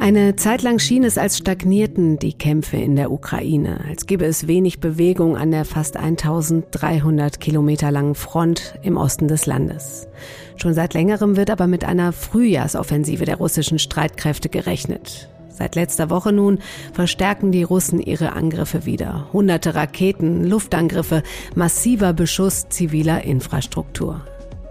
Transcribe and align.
Eine 0.00 0.34
Zeit 0.34 0.62
lang 0.62 0.78
schien 0.78 1.04
es, 1.04 1.18
als 1.18 1.36
stagnierten 1.36 2.18
die 2.18 2.32
Kämpfe 2.32 2.78
in 2.78 2.96
der 2.96 3.12
Ukraine, 3.12 3.84
als 3.86 4.06
gäbe 4.06 4.24
es 4.24 4.46
wenig 4.46 4.80
Bewegung 4.80 5.36
an 5.36 5.50
der 5.50 5.66
fast 5.66 5.98
1300 5.98 7.38
Kilometer 7.38 7.90
langen 7.90 8.14
Front 8.14 8.78
im 8.82 8.96
Osten 8.96 9.28
des 9.28 9.44
Landes. 9.44 10.08
Schon 10.56 10.72
seit 10.72 10.94
längerem 10.94 11.36
wird 11.36 11.50
aber 11.50 11.66
mit 11.66 11.84
einer 11.84 12.12
Frühjahrsoffensive 12.12 13.26
der 13.26 13.36
russischen 13.36 13.78
Streitkräfte 13.78 14.48
gerechnet. 14.48 15.28
Seit 15.60 15.74
letzter 15.74 16.08
Woche 16.08 16.32
nun 16.32 16.58
verstärken 16.94 17.52
die 17.52 17.64
Russen 17.64 18.00
ihre 18.00 18.32
Angriffe 18.32 18.86
wieder. 18.86 19.28
Hunderte 19.34 19.74
Raketen, 19.74 20.46
Luftangriffe, 20.46 21.22
massiver 21.54 22.14
Beschuss 22.14 22.70
ziviler 22.70 23.24
Infrastruktur. 23.24 24.22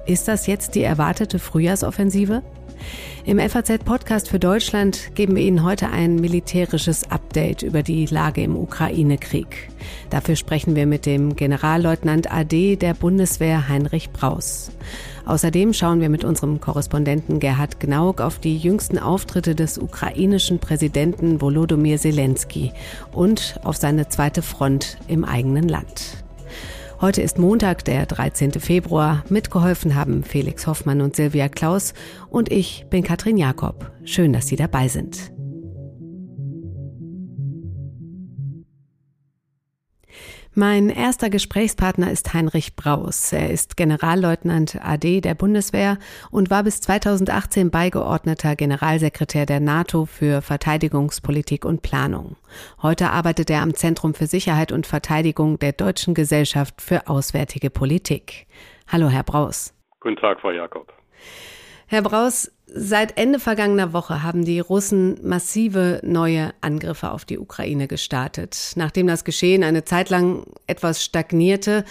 Ist 0.08 0.28
das 0.28 0.48
jetzt 0.48 0.74
die 0.74 0.82
erwartete 0.82 1.38
Frühjahrsoffensive? 1.38 2.42
Im 3.24 3.38
FAZ-Podcast 3.38 4.30
für 4.30 4.40
Deutschland 4.40 5.14
geben 5.14 5.36
wir 5.36 5.44
Ihnen 5.44 5.64
heute 5.64 5.90
ein 5.90 6.16
militärisches 6.16 7.12
Update 7.12 7.62
über 7.62 7.84
die 7.84 8.08
Lage 8.08 8.42
im 8.42 8.56
Ukraine-Krieg. 8.56 9.70
Dafür 10.10 10.36
sprechen 10.36 10.76
wir 10.76 10.88
mit 10.88 11.06
dem 11.06 11.36
Generalleutnant 11.36 12.34
AD 12.34 12.78
der 12.78 12.96
Bundeswehr 12.96 13.70
Heinrich 13.70 14.10
Braus. 14.10 14.72
Außerdem 15.26 15.74
schauen 15.74 16.02
wir 16.02 16.10
mit 16.10 16.24
unserem 16.24 16.60
Korrespondenten 16.60 17.40
Gerhard 17.40 17.80
Gnauk 17.80 18.22
auf 18.22 18.40
die 18.40 18.58
jüngsten 18.58 18.98
Auftritte 18.98 19.56
des 19.56 19.78
ukrainischen 19.78 20.60
Präsidenten 20.60 21.42
Volodymyr 21.42 21.98
Zelensky 21.98 22.72
und 23.12 23.60
auf 23.64 23.78
seine 23.78 24.10
zweite 24.10 24.42
Front 24.42 24.98
im 25.08 25.24
eigenen 25.24 25.68
Land. 25.68 26.24
Heute 27.02 27.22
ist 27.22 27.40
Montag, 27.40 27.86
der 27.86 28.06
13. 28.06 28.54
Februar. 28.54 29.24
Mitgeholfen 29.30 29.96
haben 29.96 30.24
Felix 30.24 30.68
Hoffmann 30.68 31.00
und 31.00 31.16
Silvia 31.16 31.48
Klaus 31.48 31.94
und 32.30 32.52
ich 32.52 32.88
bin 32.90 33.04
Katrin 33.04 33.38
Jakob. 33.38 33.90
Schön, 34.04 34.34
dass 34.34 34.48
Sie 34.48 34.58
dabei 34.58 34.90
sind. 34.90 35.32
Mein 40.60 40.90
erster 40.90 41.30
Gesprächspartner 41.30 42.12
ist 42.12 42.34
Heinrich 42.34 42.76
Braus. 42.76 43.32
Er 43.32 43.50
ist 43.50 43.78
Generalleutnant 43.78 44.78
AD 44.84 45.22
der 45.22 45.34
Bundeswehr 45.34 45.98
und 46.32 46.50
war 46.50 46.64
bis 46.64 46.82
2018 46.82 47.72
beigeordneter 47.72 48.58
Generalsekretär 48.58 49.46
der 49.46 49.62
NATO 49.62 50.06
für 50.06 50.42
Verteidigungspolitik 50.42 51.64
und 51.64 51.82
Planung. 51.82 52.36
Heute 52.82 53.12
arbeitet 53.12 53.50
er 53.50 53.62
am 53.62 53.74
Zentrum 53.74 54.14
für 54.14 54.28
Sicherheit 54.28 54.74
und 54.74 54.86
Verteidigung 54.86 55.60
der 55.60 55.72
Deutschen 55.72 56.14
Gesellschaft 56.14 56.82
für 56.82 57.08
Auswärtige 57.08 57.70
Politik. 57.70 58.46
Hallo, 58.86 59.08
Herr 59.08 59.24
Braus. 59.24 59.74
Guten 60.02 60.18
Tag, 60.18 60.42
Frau 60.42 60.52
Jakob. 60.52 60.92
Herr 61.88 62.02
Braus, 62.02 62.52
Seit 62.72 63.18
Ende 63.18 63.40
vergangener 63.40 63.94
Woche 63.94 64.22
haben 64.22 64.46
die 64.46 64.60
Russen 64.60 65.20
massive 65.24 66.02
neue 66.04 66.52
Angriffe 66.62 67.12
auf 67.12 67.26
die 67.26 67.40
Ukraine 67.40 67.88
gestartet. 67.88 68.74
Nachdem 68.76 69.08
das 69.08 69.24
Geschehen 69.24 69.64
eine 69.64 69.86
Zeit 69.86 70.12
lang 70.12 70.44
etwas 70.68 71.04
stagnierte, 71.04 71.84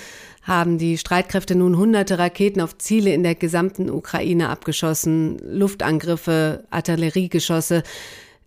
haben 0.47 0.79
die 0.79 0.97
Streitkräfte 0.97 1.59
nun 1.59 1.77
hunderte 1.77 2.21
Raketen 2.21 2.61
auf 2.61 2.79
Ziele 2.79 3.13
in 3.13 3.25
der 3.25 3.35
gesamten 3.35 3.91
Ukraine 3.91 4.51
abgeschossen, 4.51 5.39
Luftangriffe, 5.43 6.65
Artilleriegeschosse. 6.71 7.83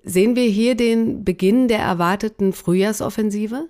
Sehen 0.03 0.37
wir 0.37 0.47
hier 0.47 0.75
den 0.75 1.25
Beginn 1.25 1.67
der 1.67 1.79
erwarteten 1.79 2.53
Frühjahrsoffensive? 2.53 3.67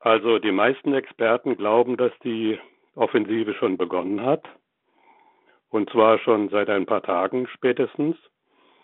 Also 0.00 0.38
die 0.38 0.52
meisten 0.52 0.94
Experten 0.94 1.56
glauben, 1.56 1.98
dass 1.98 2.12
die 2.24 2.58
Offensive 2.94 3.52
schon 3.52 3.76
begonnen 3.76 4.22
hat. 4.22 4.44
Und 5.70 5.90
zwar 5.90 6.18
schon 6.18 6.48
seit 6.48 6.70
ein 6.70 6.86
paar 6.86 7.02
Tagen 7.02 7.46
spätestens. 7.48 8.16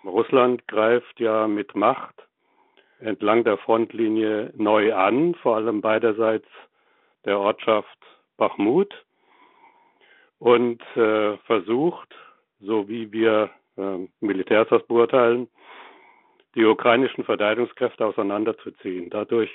Russland 0.05 0.67
greift 0.67 1.21
ja 1.21 1.47
mit 1.47 1.75
Macht 1.77 2.27
entlang 3.03 3.45
der 3.45 3.59
Frontlinie 3.59 4.53
neu 4.57 4.95
an, 4.95 5.35
vor 5.37 5.57
allem 5.57 5.81
beiderseits 5.81 6.47
der 7.25 7.39
Ortschaft 7.39 7.99
Bachmut 8.37 8.95
und 10.39 10.81
äh, 10.97 11.37
versucht, 11.39 12.15
so 12.61 12.89
wie 12.89 13.13
wir 13.13 13.51
äh, 13.77 14.09
Militärs 14.21 14.69
das 14.71 14.83
beurteilen, 14.87 15.49
die 16.55 16.65
ukrainischen 16.65 17.25
Verteidigungskräfte 17.25 18.05
auseinanderzuziehen, 18.05 19.11
dadurch, 19.11 19.51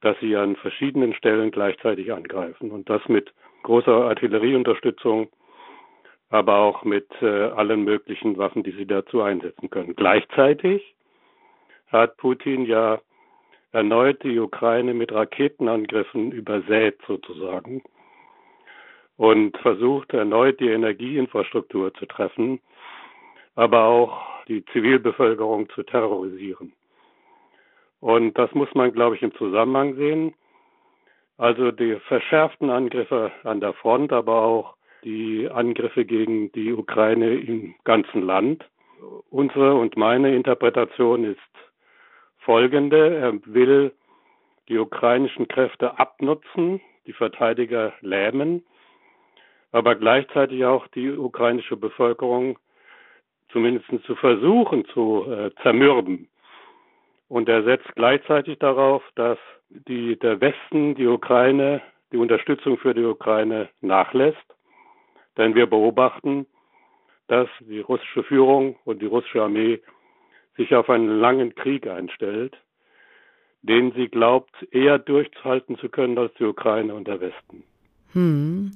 dass 0.00 0.18
sie 0.20 0.36
an 0.36 0.56
verschiedenen 0.56 1.14
Stellen 1.14 1.50
gleichzeitig 1.50 2.12
angreifen. 2.12 2.70
Und 2.70 2.88
das 2.90 3.06
mit 3.08 3.32
großer 3.62 3.92
Artillerieunterstützung 3.92 5.28
aber 6.30 6.58
auch 6.58 6.84
mit 6.84 7.08
äh, 7.22 7.26
allen 7.26 7.84
möglichen 7.84 8.36
Waffen, 8.36 8.62
die 8.62 8.72
sie 8.72 8.86
dazu 8.86 9.22
einsetzen 9.22 9.70
können. 9.70 9.94
Gleichzeitig 9.94 10.94
hat 11.88 12.16
Putin 12.16 12.66
ja 12.66 13.00
erneut 13.72 14.22
die 14.22 14.38
Ukraine 14.38 14.94
mit 14.94 15.12
Raketenangriffen 15.12 16.32
übersät 16.32 16.98
sozusagen 17.06 17.82
und 19.16 19.56
versucht 19.58 20.12
erneut 20.12 20.60
die 20.60 20.70
Energieinfrastruktur 20.70 21.92
zu 21.94 22.06
treffen, 22.06 22.60
aber 23.54 23.84
auch 23.84 24.22
die 24.48 24.64
Zivilbevölkerung 24.66 25.68
zu 25.70 25.82
terrorisieren. 25.82 26.72
Und 28.00 28.34
das 28.38 28.52
muss 28.54 28.72
man, 28.74 28.92
glaube 28.92 29.16
ich, 29.16 29.22
im 29.22 29.34
Zusammenhang 29.34 29.96
sehen. 29.96 30.34
Also 31.38 31.70
die 31.70 31.96
verschärften 32.06 32.70
Angriffe 32.70 33.32
an 33.44 33.60
der 33.60 33.72
Front, 33.74 34.12
aber 34.12 34.42
auch 34.42 34.75
die 35.06 35.48
Angriffe 35.48 36.04
gegen 36.04 36.50
die 36.52 36.72
Ukraine 36.72 37.36
im 37.36 37.76
ganzen 37.84 38.22
Land. 38.22 38.68
Unsere 39.30 39.74
und 39.76 39.96
meine 39.96 40.34
Interpretation 40.34 41.22
ist 41.22 41.38
folgende. 42.38 43.14
Er 43.14 43.32
will 43.46 43.92
die 44.68 44.78
ukrainischen 44.78 45.46
Kräfte 45.46 45.96
abnutzen, 46.00 46.80
die 47.06 47.12
Verteidiger 47.12 47.92
lähmen, 48.00 48.64
aber 49.70 49.94
gleichzeitig 49.94 50.64
auch 50.64 50.88
die 50.88 51.12
ukrainische 51.12 51.76
Bevölkerung 51.76 52.58
zumindest 53.50 53.86
zu 54.06 54.16
versuchen 54.16 54.86
zu 54.86 55.24
äh, 55.30 55.52
zermürben. 55.62 56.28
Und 57.28 57.48
er 57.48 57.62
setzt 57.62 57.94
gleichzeitig 57.94 58.58
darauf, 58.58 59.04
dass 59.14 59.38
die, 59.68 60.18
der 60.18 60.40
Westen 60.40 60.96
die 60.96 61.06
Ukraine, 61.06 61.80
die 62.10 62.16
Unterstützung 62.16 62.76
für 62.78 62.92
die 62.92 63.04
Ukraine 63.04 63.68
nachlässt 63.80 64.55
denn 65.36 65.54
wir 65.54 65.66
beobachten, 65.66 66.46
dass 67.28 67.48
die 67.60 67.80
russische 67.80 68.22
Führung 68.22 68.76
und 68.84 69.02
die 69.02 69.06
russische 69.06 69.42
Armee 69.42 69.80
sich 70.56 70.74
auf 70.74 70.88
einen 70.88 71.20
langen 71.20 71.54
Krieg 71.54 71.86
einstellt, 71.86 72.56
den 73.62 73.92
sie 73.92 74.08
glaubt, 74.08 74.54
eher 74.70 74.98
durchhalten 74.98 75.76
zu 75.78 75.88
können 75.88 76.18
als 76.18 76.32
die 76.34 76.44
Ukraine 76.44 76.94
und 76.94 77.08
der 77.08 77.20
Westen. 77.20 77.64
Hm. 78.12 78.72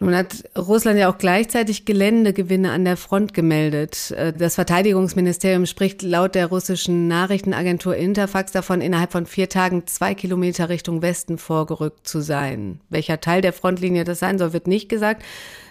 Nun 0.00 0.14
hat 0.16 0.44
Russland 0.56 0.98
ja 0.98 1.10
auch 1.10 1.18
gleichzeitig 1.18 1.84
Geländegewinne 1.84 2.70
an 2.72 2.84
der 2.84 2.96
Front 2.96 3.34
gemeldet. 3.34 4.12
Äh, 4.12 4.32
das 4.32 4.54
Verteidigungsministerium 4.54 5.66
spricht 5.66 6.02
laut 6.02 6.34
der 6.34 6.46
russischen 6.46 7.06
Nachrichtenagentur 7.08 7.96
Interfax 7.96 8.52
davon, 8.52 8.80
innerhalb 8.80 9.12
von 9.12 9.26
vier 9.26 9.48
Tagen 9.48 9.86
zwei 9.86 10.14
Kilometer 10.14 10.68
Richtung 10.68 11.02
Westen 11.02 11.38
vorgerückt 11.38 12.06
zu 12.06 12.20
sein. 12.20 12.80
Welcher 12.88 13.20
Teil 13.20 13.42
der 13.42 13.52
Frontlinie 13.52 14.04
das 14.04 14.20
sein 14.20 14.38
soll, 14.38 14.52
wird 14.52 14.66
nicht 14.66 14.88
gesagt. 14.88 15.22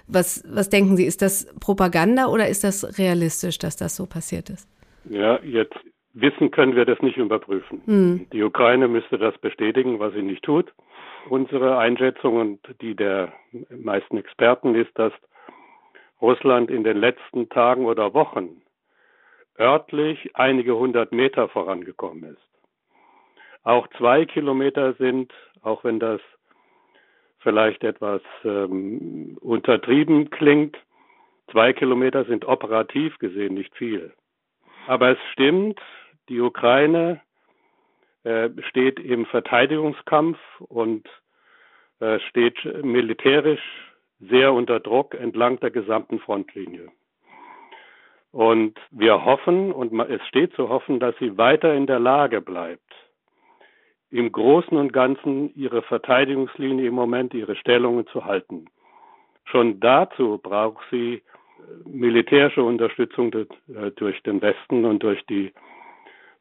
Was, 0.07 0.44
was 0.47 0.69
denken 0.69 0.95
Sie, 0.95 1.06
ist 1.06 1.22
das 1.22 1.53
Propaganda 1.59 2.28
oder 2.28 2.47
ist 2.47 2.63
das 2.63 2.97
realistisch, 2.97 3.57
dass 3.57 3.75
das 3.75 3.95
so 3.95 4.06
passiert 4.06 4.50
ist? 4.50 4.69
Ja, 5.09 5.39
jetzt 5.44 5.75
wissen 6.13 6.51
können 6.51 6.75
wir 6.75 6.85
das 6.85 7.01
nicht 7.01 7.18
überprüfen. 7.18 7.81
Hm. 7.85 8.28
Die 8.31 8.44
Ukraine 8.44 8.88
müsste 8.88 9.18
das 9.18 9.38
bestätigen, 9.38 10.00
was 10.00 10.13
sie 10.13 10.22
nicht 10.22 10.44
tut. 10.44 10.74
Unsere 11.29 11.77
Einschätzung 11.77 12.38
und 12.38 12.59
die 12.81 12.95
der 12.95 13.33
meisten 13.69 14.17
Experten 14.17 14.75
ist, 14.75 14.97
dass 14.97 15.11
Russland 16.21 16.71
in 16.71 16.83
den 16.83 16.97
letzten 16.97 17.50
Tagen 17.50 17.85
oder 17.85 18.13
Wochen 18.13 18.62
örtlich 19.59 20.35
einige 20.35 20.75
hundert 20.75 21.12
Meter 21.12 21.50
vorangekommen 21.50 22.24
ist. 22.24 22.50
Auch 23.63 23.88
zwei 23.97 24.25
Kilometer 24.25 24.94
sind, 24.94 25.33
auch 25.62 25.83
wenn 25.83 26.00
das 26.00 26.21
vielleicht 27.39 27.83
etwas 27.83 28.21
ähm, 28.44 29.38
untertrieben 29.41 30.29
klingt, 30.29 30.77
zwei 31.51 31.74
Kilometer 31.74 32.25
sind 32.25 32.45
operativ 32.45 33.18
gesehen 33.19 33.53
nicht 33.53 33.75
viel. 33.75 34.13
Aber 34.88 35.12
es 35.12 35.18
stimmt, 35.33 35.79
die 36.29 36.39
Ukraine 36.39 37.21
äh, 38.27 38.50
steht 38.69 39.00
im 39.00 39.25
Verteidigungskampf 39.25 40.38
und 40.59 41.07
äh, 42.01 42.19
steht 42.27 42.57
militärisch 42.83 43.62
sehr 44.19 44.51
unter 44.51 44.81
Druck 44.81 45.13
entlang 45.13 45.62
der 45.62 45.71
gesamten 45.71 46.19
Frontlinie. 46.19 46.89
Und 48.31 48.77
wir 48.91 49.24
hoffen, 49.24 49.71
und 49.71 49.97
es 50.09 50.21
steht 50.27 50.53
zu 50.56 50.68
hoffen, 50.68 51.00
dass 51.00 51.15
sie 51.19 51.38
weiter 51.38 51.74
in 51.74 51.88
der 51.88 52.00
Lage 52.00 52.41
bleibt, 52.41 52.94
im 54.09 54.29
Großen 54.29 54.77
und 54.77 54.91
Ganzen 54.91 55.56
ihre 55.56 55.81
Verteidigungslinie 55.81 56.88
im 56.88 56.95
Moment, 56.95 57.33
ihre 57.33 57.56
Stellungen 57.56 58.07
zu 58.07 58.25
halten. 58.25 58.65
Schon 59.45 59.79
dazu 59.79 60.38
braucht 60.38 60.85
sie 60.91 61.24
militärische 61.85 62.63
Unterstützung 62.63 63.33
äh, 63.33 63.91
durch 63.95 64.21
den 64.24 64.41
Westen 64.41 64.83
und 64.83 65.01
durch 65.01 65.25
die 65.27 65.53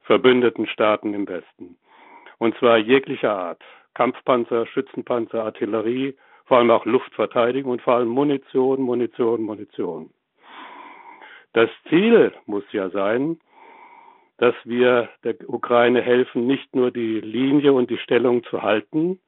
verbündeten 0.06 0.66
Staaten 0.66 1.12
im 1.14 1.28
Westen. 1.28 1.76
Und 2.38 2.56
zwar 2.58 2.78
jeglicher 2.78 3.36
Art. 3.36 3.62
Kampfpanzer, 3.94 4.66
Schützenpanzer, 4.66 5.44
Artillerie, 5.44 6.14
vor 6.44 6.58
allem 6.58 6.70
auch 6.70 6.84
Luftverteidigung 6.84 7.72
und 7.72 7.82
vor 7.82 7.94
allem 7.94 8.08
Munition, 8.08 8.80
Munition, 8.82 9.42
Munition. 9.42 10.10
Das 11.54 11.70
Ziel 11.88 12.32
muss 12.44 12.64
ja 12.72 12.90
sein, 12.90 13.40
dass 14.36 14.54
wir 14.64 15.08
der 15.24 15.36
Ukraine 15.48 16.02
helfen, 16.02 16.46
nicht 16.46 16.76
nur 16.76 16.90
die 16.90 17.20
Linie 17.20 17.72
und 17.72 17.90
die 17.90 17.98
Stellung 17.98 18.44
zu 18.44 18.62
halten, 18.62 19.18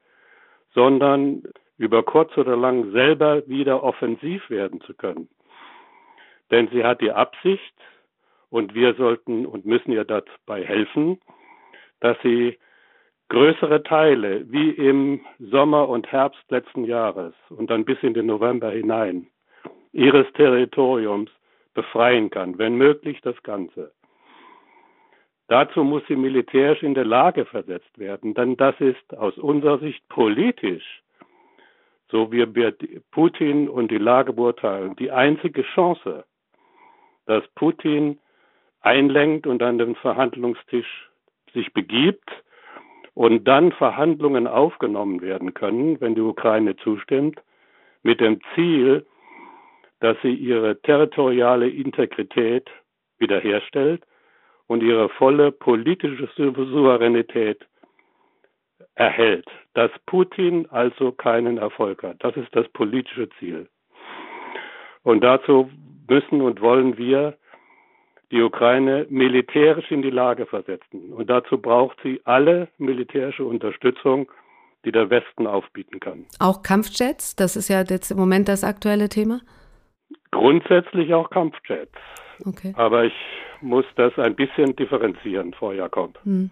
sondern 0.74 1.44
über 1.78 2.02
kurz 2.02 2.36
oder 2.36 2.56
lang 2.56 2.92
selber 2.92 3.48
wieder 3.48 3.82
offensiv 3.82 4.50
werden 4.50 4.81
zu 4.82 4.92
können. 4.94 5.28
Denn 6.50 6.69
sie 6.69 6.84
hat 6.84 7.00
die 7.00 7.12
Absicht, 7.12 7.74
und 8.50 8.74
wir 8.74 8.94
sollten 8.94 9.46
und 9.46 9.66
müssen 9.66 9.92
ihr 9.92 10.04
dabei 10.04 10.64
helfen, 10.64 11.20
dass 12.00 12.16
sie 12.22 12.58
größere 13.28 13.82
Teile, 13.82 14.50
wie 14.50 14.70
im 14.70 15.20
Sommer 15.38 15.88
und 15.88 16.10
Herbst 16.10 16.42
letzten 16.50 16.84
Jahres 16.84 17.34
und 17.50 17.70
dann 17.70 17.84
bis 17.84 18.02
in 18.02 18.14
den 18.14 18.26
November 18.26 18.70
hinein, 18.70 19.26
ihres 19.92 20.30
Territoriums 20.32 21.30
befreien 21.74 22.30
kann, 22.30 22.58
wenn 22.58 22.76
möglich 22.76 23.20
das 23.22 23.40
Ganze. 23.42 23.92
Dazu 25.48 25.82
muss 25.82 26.02
sie 26.08 26.16
militärisch 26.16 26.82
in 26.82 26.94
der 26.94 27.06
Lage 27.06 27.46
versetzt 27.46 27.98
werden, 27.98 28.34
denn 28.34 28.56
das 28.56 28.78
ist 28.80 29.16
aus 29.16 29.36
unserer 29.38 29.78
Sicht 29.78 30.06
politisch, 30.08 31.02
so 32.10 32.32
wie 32.32 32.54
wir 32.54 32.74
Putin 33.10 33.68
und 33.68 33.90
die 33.90 33.98
Lage 33.98 34.32
beurteilen, 34.32 34.96
die 34.96 35.10
einzige 35.10 35.62
Chance, 35.62 36.24
dass 37.26 37.46
Putin 37.54 38.18
einlenkt 38.80 39.46
und 39.46 39.62
an 39.62 39.78
den 39.78 39.94
Verhandlungstisch 39.96 41.10
sich 41.52 41.72
begibt 41.72 42.30
und 43.14 43.44
dann 43.48 43.72
Verhandlungen 43.72 44.46
aufgenommen 44.46 45.20
werden 45.20 45.54
können, 45.54 46.00
wenn 46.00 46.14
die 46.14 46.20
Ukraine 46.20 46.76
zustimmt, 46.76 47.40
mit 48.02 48.20
dem 48.20 48.40
Ziel, 48.54 49.04
dass 50.00 50.16
sie 50.22 50.32
ihre 50.32 50.80
territoriale 50.82 51.69
Integrität 51.69 52.70
wiederherstellt 53.19 54.04
und 54.69 54.82
ihre 54.82 55.08
volle 55.08 55.50
politische 55.50 56.28
Souveränität 56.36 57.66
erhält. 58.94 59.46
Dass 59.74 59.90
Putin 60.06 60.69
also 60.70 61.10
keinen 61.12 61.58
Erfolg 61.58 62.02
hat. 62.02 62.16
Das 62.20 62.36
ist 62.36 62.54
das 62.54 62.69
politische 62.69 63.28
Ziel. 63.38 63.69
Und 65.02 65.24
dazu 65.24 65.70
müssen 66.08 66.40
und 66.40 66.60
wollen 66.60 66.96
wir 66.98 67.36
die 68.30 68.42
Ukraine 68.42 69.06
militärisch 69.08 69.90
in 69.90 70.02
die 70.02 70.10
Lage 70.10 70.46
versetzen. 70.46 71.12
Und 71.12 71.30
dazu 71.30 71.58
braucht 71.58 71.98
sie 72.02 72.20
alle 72.25 72.69
militärische 72.78 73.44
Unterstützung, 73.44 74.30
die 74.84 74.92
der 74.92 75.10
Westen 75.10 75.46
aufbieten 75.46 76.00
kann. 76.00 76.26
Auch 76.38 76.62
Kampfjets, 76.62 77.36
das 77.36 77.56
ist 77.56 77.69
ja 77.69 77.82
jetzt 77.82 78.10
im 78.10 78.19
Moment 78.19 78.48
das 78.48 78.64
aktuelle 78.64 79.08
Thema? 79.08 79.40
Grundsätzlich 80.30 81.14
auch 81.14 81.30
Kampfjets. 81.30 81.98
Okay. 82.44 82.72
Aber 82.76 83.04
ich 83.04 83.14
muss 83.60 83.86
das 83.96 84.16
ein 84.19 84.36
bisschen 84.36 84.76
differenzieren, 84.76 85.52
Frau 85.54 85.72
Jakob. 85.72 86.19
Hm. 86.24 86.50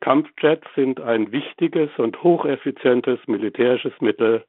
Kampfjets 0.00 0.66
sind 0.74 1.00
ein 1.00 1.30
wichtiges 1.30 1.90
und 1.98 2.20
hocheffizientes 2.22 3.20
militärisches 3.28 3.92
Mittel 4.00 4.44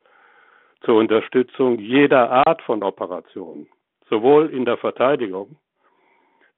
zur 0.84 0.96
Unterstützung 0.96 1.78
jeder 1.78 2.48
Art 2.48 2.62
von 2.64 2.82
Operation 2.82 3.68
sowohl 4.10 4.50
in 4.50 4.66
der 4.66 4.78
Verteidigung 4.78 5.58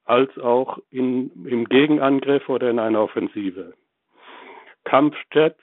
als 0.06 0.36
auch 0.38 0.78
in, 0.90 1.30
im 1.46 1.66
Gegenangriff 1.66 2.48
oder 2.48 2.70
in 2.70 2.78
einer 2.78 3.02
Offensive. 3.02 3.74
Kampfjets 4.84 5.60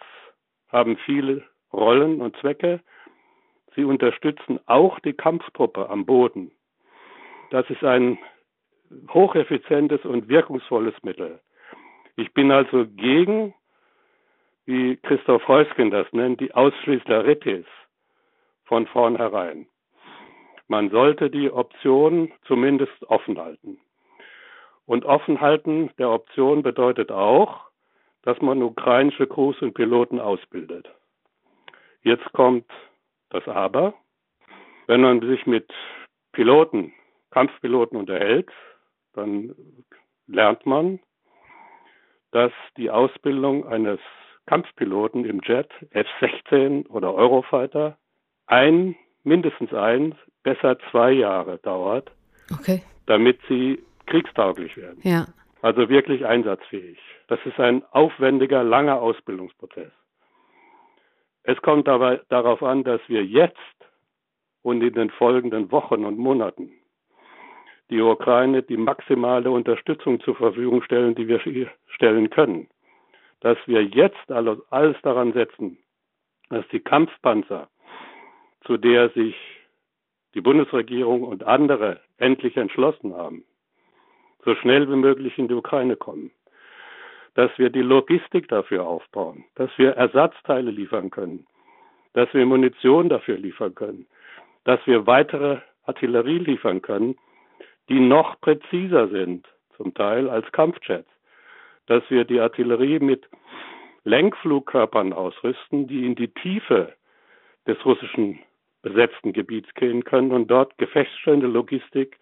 haben 0.68 0.98
viele 0.98 1.44
Rollen 1.72 2.22
und 2.22 2.36
Zwecke. 2.38 2.82
Sie 3.76 3.86
unterstützen 3.86 4.60
auch 4.66 5.00
die 5.00 5.14
Kampftruppe 5.14 5.90
am 5.90 6.06
Boden. 6.06 6.52
Das 7.52 7.68
ist 7.70 7.84
ein 7.84 8.20
hocheffizientes 9.10 10.04
und 10.06 10.28
wirkungsvolles 10.28 10.96
Mittel. 11.04 11.40
Ich 12.16 12.34
bin 12.34 12.52
also 12.52 12.86
gegen, 12.86 13.54
wie 14.66 14.98
Christoph 14.98 15.48
Heusgen 15.48 15.90
das 15.90 16.12
nennt, 16.12 16.42
die 16.42 16.54
Ausschließleritis 16.54 17.66
von 18.66 18.88
vornherein. 18.88 19.68
Man 20.68 20.90
sollte 20.90 21.30
die 21.30 21.52
Option 21.52 22.32
zumindest 22.46 23.04
offen 23.08 23.40
halten. 23.40 23.80
Und 24.86 25.06
offen 25.06 25.40
halten 25.42 25.92
der 25.98 26.10
Option 26.10 26.62
bedeutet 26.64 27.12
auch, 27.12 27.62
dass 28.24 28.40
man 28.42 28.62
ukrainische 28.62 29.28
Crews 29.28 29.62
und 29.62 29.74
Piloten 29.74 30.20
ausbildet. 30.20 30.90
Jetzt 32.02 32.32
kommt 32.34 32.70
das 33.30 33.48
Aber. 33.48 33.94
Wenn 34.88 35.02
man 35.02 35.22
sich 35.22 35.46
mit 35.46 35.72
Piloten, 36.34 36.94
Kampfpiloten 37.32 37.98
unterhält, 37.98 38.50
dann 39.14 39.56
lernt 40.28 40.66
man, 40.66 41.00
dass 42.32 42.52
die 42.78 42.90
Ausbildung 42.90 43.66
eines 43.66 44.00
Kampfpiloten 44.46 45.26
im 45.26 45.42
Jet 45.42 45.70
F-16 45.92 46.88
oder 46.88 47.14
Eurofighter 47.14 47.98
ein, 48.48 48.96
mindestens 49.24 49.74
eins 49.74 50.16
besser 50.44 50.78
zwei 50.92 51.12
Jahre 51.12 51.60
dauert, 51.60 52.12
okay. 52.52 52.82
damit 53.06 53.40
sie 53.48 53.82
kriegstauglich 54.06 54.76
werden. 54.78 55.00
Ja. 55.04 55.28
Also 55.62 55.90
wirklich 55.90 56.26
einsatzfähig. 56.26 57.00
Das 57.28 57.40
ist 57.46 57.60
ein 57.60 57.84
aufwendiger, 57.92 58.64
langer 58.64 59.02
Ausbildungsprozess. 59.02 59.92
Es 61.44 61.62
kommt 61.62 61.88
dabei 61.88 62.22
darauf 62.30 62.64
an, 62.64 62.84
dass 62.84 63.02
wir 63.08 63.24
jetzt 63.24 63.58
und 64.62 64.82
in 64.82 64.94
den 64.94 65.10
folgenden 65.10 65.72
Wochen 65.72 66.06
und 66.06 66.18
Monaten 66.18 66.72
die 67.90 68.02
Ukraine 68.02 68.64
die 68.64 68.78
maximale 68.78 69.52
Unterstützung 69.52 70.20
zur 70.22 70.36
Verfügung 70.36 70.82
stellen, 70.84 71.16
die 71.16 71.28
wir 71.28 71.40
stellen 71.88 72.30
können. 72.30 72.68
Dass 73.42 73.58
wir 73.66 73.84
jetzt 73.84 74.32
alles, 74.32 74.60
alles 74.72 74.98
daran 75.04 75.34
setzen, 75.34 75.78
dass 76.50 76.68
die 76.70 76.80
Kampfpanzer, 76.80 77.70
zu 78.66 78.78
der 78.78 79.10
sich 79.10 79.36
die 80.34 80.42
Bundesregierung 80.42 81.24
und 81.24 81.44
andere 81.44 82.02
endlich 82.18 82.58
entschlossen 82.58 83.14
haben, 83.14 83.44
so 84.46 84.56
schnell 84.56 84.90
wie 84.90 84.96
möglich 84.96 85.38
in 85.38 85.48
die 85.48 85.54
Ukraine 85.54 85.96
kommen. 85.96 86.32
Dass 87.36 87.52
wir 87.58 87.70
die 87.70 87.82
Logistik 87.82 88.48
dafür 88.48 88.86
aufbauen, 88.86 89.46
dass 89.56 89.72
wir 89.78 89.92
Ersatzteile 89.92 90.72
liefern 90.72 91.10
können, 91.10 91.48
dass 92.14 92.32
wir 92.34 92.46
Munition 92.46 93.10
dafür 93.10 93.38
liefern 93.38 93.74
können, 93.74 94.06
dass 94.66 94.80
wir 94.86 95.08
weitere 95.08 95.60
Artillerie 95.86 96.38
liefern 96.38 96.82
können, 96.82 97.16
die 97.90 98.00
noch 98.00 98.40
präziser 98.40 99.08
sind, 99.10 99.48
zum 99.76 99.94
Teil 99.94 100.30
als 100.30 100.50
Kampfjets, 100.52 101.10
dass 101.88 102.04
wir 102.10 102.24
die 102.24 102.40
Artillerie 102.40 103.00
mit 103.00 103.28
Lenkflugkörpern 104.04 105.14
ausrüsten, 105.14 105.88
die 105.88 106.06
in 106.06 106.16
die 106.16 106.28
Tiefe 106.28 106.94
des 107.68 107.84
russischen 107.86 108.40
besetzten 108.82 109.34
Gebiets 109.34 109.74
gehen 109.74 110.04
können 110.04 110.32
und 110.32 110.48
dort 110.48 110.78
gefechtsstellende 110.78 111.48
Logistik 111.48 112.18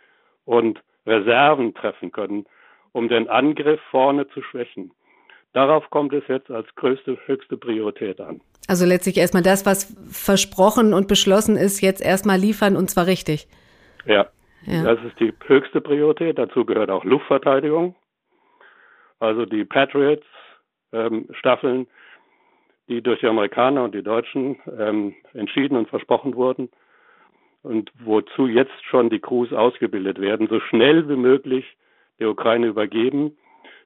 und 0.45 0.81
Reserven 1.05 1.73
treffen 1.73 2.11
können, 2.11 2.45
um 2.91 3.07
den 3.09 3.29
Angriff 3.29 3.79
vorne 3.89 4.27
zu 4.29 4.41
schwächen. 4.41 4.91
Darauf 5.53 5.89
kommt 5.89 6.13
es 6.13 6.23
jetzt 6.27 6.49
als 6.49 6.73
größte, 6.75 7.17
höchste 7.25 7.57
Priorität 7.57 8.21
an. 8.21 8.39
Also 8.67 8.85
letztlich 8.85 9.17
erstmal 9.17 9.43
das, 9.43 9.65
was 9.65 9.93
versprochen 10.09 10.93
und 10.93 11.09
beschlossen 11.09 11.57
ist, 11.57 11.81
jetzt 11.81 12.01
erstmal 12.01 12.39
liefern 12.39 12.77
und 12.77 12.89
zwar 12.89 13.07
richtig. 13.07 13.49
Ja, 14.05 14.27
ja. 14.65 14.83
das 14.83 15.03
ist 15.03 15.19
die 15.19 15.33
höchste 15.45 15.81
Priorität. 15.81 16.37
Dazu 16.37 16.63
gehört 16.65 16.89
auch 16.89 17.03
Luftverteidigung. 17.03 17.95
Also 19.19 19.45
die 19.45 19.65
Patriots-Staffeln, 19.65 21.79
ähm, 21.79 21.87
die 22.87 23.01
durch 23.01 23.19
die 23.19 23.27
Amerikaner 23.27 23.83
und 23.83 23.93
die 23.93 24.03
Deutschen 24.03 24.57
ähm, 24.79 25.13
entschieden 25.33 25.75
und 25.75 25.89
versprochen 25.89 26.35
wurden 26.35 26.69
und 27.63 27.91
wozu 28.03 28.47
jetzt 28.47 28.83
schon 28.85 29.09
die 29.09 29.19
Crews 29.19 29.53
ausgebildet 29.53 30.19
werden, 30.19 30.47
so 30.47 30.59
schnell 30.59 31.07
wie 31.09 31.15
möglich 31.15 31.65
der 32.19 32.29
Ukraine 32.29 32.67
übergeben, 32.67 33.37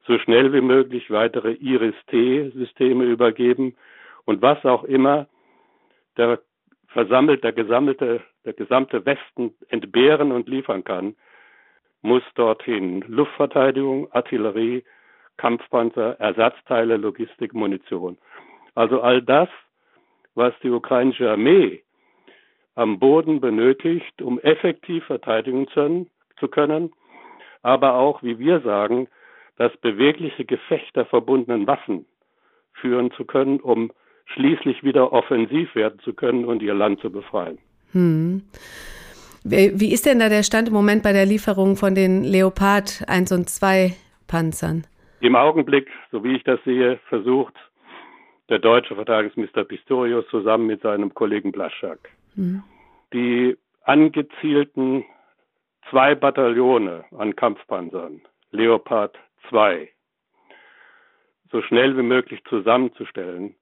so 0.07 0.17
schnell 0.19 0.53
wie 0.53 0.61
möglich 0.61 1.09
weitere 1.09 1.53
Iris-T-Systeme 1.53 3.05
übergeben 3.05 3.75
und 4.25 4.41
was 4.41 4.63
auch 4.65 4.83
immer 4.83 5.27
der 6.17 6.39
versammelt, 6.87 7.43
der 7.43 7.51
gesammelte, 7.51 8.21
der 8.45 8.53
gesamte 8.53 9.05
Westen 9.05 9.53
entbehren 9.67 10.31
und 10.31 10.47
liefern 10.47 10.83
kann, 10.85 11.15
muss 12.01 12.23
dorthin 12.35 13.03
Luftverteidigung, 13.07 14.09
Artillerie, 14.13 14.85
Kampfpanzer, 15.35 16.17
Ersatzteile, 16.19 16.95
Logistik, 16.95 17.53
Munition. 17.53 18.17
Also 18.75 19.01
all 19.01 19.21
das, 19.21 19.49
was 20.35 20.53
die 20.63 20.69
ukrainische 20.69 21.29
Armee 21.29 21.83
am 22.75 22.99
Boden 22.99 23.39
benötigt, 23.39 24.21
um 24.21 24.39
effektiv 24.39 25.05
verteidigen 25.05 25.67
zu 25.69 26.47
können, 26.49 26.91
aber 27.63 27.95
auch, 27.95 28.21
wie 28.21 28.37
wir 28.37 28.59
sagen, 28.61 29.07
das 29.57 29.75
bewegliche 29.77 30.45
Gefecht 30.45 30.95
der 30.95 31.05
verbundenen 31.05 31.65
Waffen 31.65 32.05
führen 32.73 33.11
zu 33.11 33.25
können, 33.25 33.59
um 33.61 33.91
schließlich 34.25 34.83
wieder 34.83 35.13
offensiv 35.13 35.73
werden 35.75 35.99
zu 35.99 36.13
können 36.13 36.45
und 36.45 36.61
ihr 36.61 36.73
Land 36.73 36.99
zu 36.99 37.09
befreien. 37.09 37.57
Hm. 37.93 38.43
Wie 39.43 39.93
ist 39.93 40.05
denn 40.05 40.19
da 40.19 40.27
der 40.27 40.43
Stand 40.43 40.67
im 40.67 40.73
Moment 40.73 41.03
bei 41.03 41.13
der 41.13 41.25
Lieferung 41.25 41.75
von 41.75 41.95
den 41.95 42.23
Leopard 42.23 43.03
1 43.07 43.31
und 43.31 43.49
2 43.49 43.93
Panzern? 44.27 44.85
Im 45.21 45.35
Augenblick, 45.35 45.87
so 46.11 46.23
wie 46.23 46.35
ich 46.35 46.43
das 46.43 46.59
sehe, 46.65 46.99
versucht 47.07 47.53
der 48.49 48.59
deutsche 48.59 48.95
Verteidigungsminister 48.95 49.63
Pistorius 49.63 50.25
zusammen 50.29 50.65
mit 50.65 50.81
seinem 50.81 51.13
Kollegen 51.13 51.51
Blaschak 51.51 52.09
hm. 52.35 52.63
die 53.13 53.57
angezielten 53.83 55.05
zwei 55.89 56.15
Bataillone 56.15 57.05
an 57.17 57.35
Kampfpanzern, 57.35 58.21
Leopard 58.51 59.17
2, 59.49 59.89
so 61.51 61.61
schnell 61.61 61.97
wie 61.97 62.03
möglich 62.03 62.41
zusammenzustellen, 62.49 63.55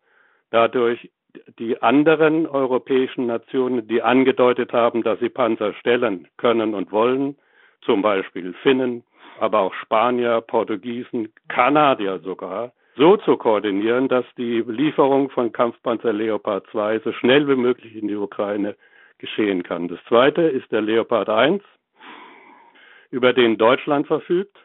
dadurch 0.50 1.12
die 1.60 1.82
anderen 1.82 2.48
europäischen 2.48 3.26
Nationen, 3.26 3.88
die 3.88 4.02
angedeutet 4.02 4.72
haben, 4.72 5.04
dass 5.04 5.20
sie 5.20 5.30
Panzer 5.30 5.74
stellen 5.74 6.28
können 6.38 6.74
und 6.74 6.92
wollen, 6.92 7.38
zum 7.82 8.02
Beispiel 8.02 8.54
Finnen, 8.62 9.04
aber 9.40 9.60
auch 9.60 9.74
Spanier, 9.74 10.42
Portugiesen, 10.42 11.34
Kanadier 11.48 12.20
sogar, 12.20 12.72
so 12.96 13.18
zu 13.18 13.38
koordinieren, 13.38 14.08
dass 14.08 14.26
die 14.38 14.62
Lieferung 14.62 15.30
von 15.30 15.52
Kampfpanzer 15.52 16.14
Leopard 16.14 16.66
2 16.72 17.00
so 17.00 17.12
schnell 17.14 17.48
wie 17.48 17.56
möglich 17.56 17.96
in 17.96 18.08
die 18.08 18.16
Ukraine 18.16 18.76
geschehen 19.18 19.64
kann. 19.64 19.88
Das 19.88 20.00
zweite 20.08 20.42
ist 20.42 20.72
der 20.72 20.82
Leopard 20.82 21.30
1, 21.30 21.64
über 23.10 23.34
den 23.34 23.58
Deutschland 23.58 24.08
verfügt. 24.08 24.58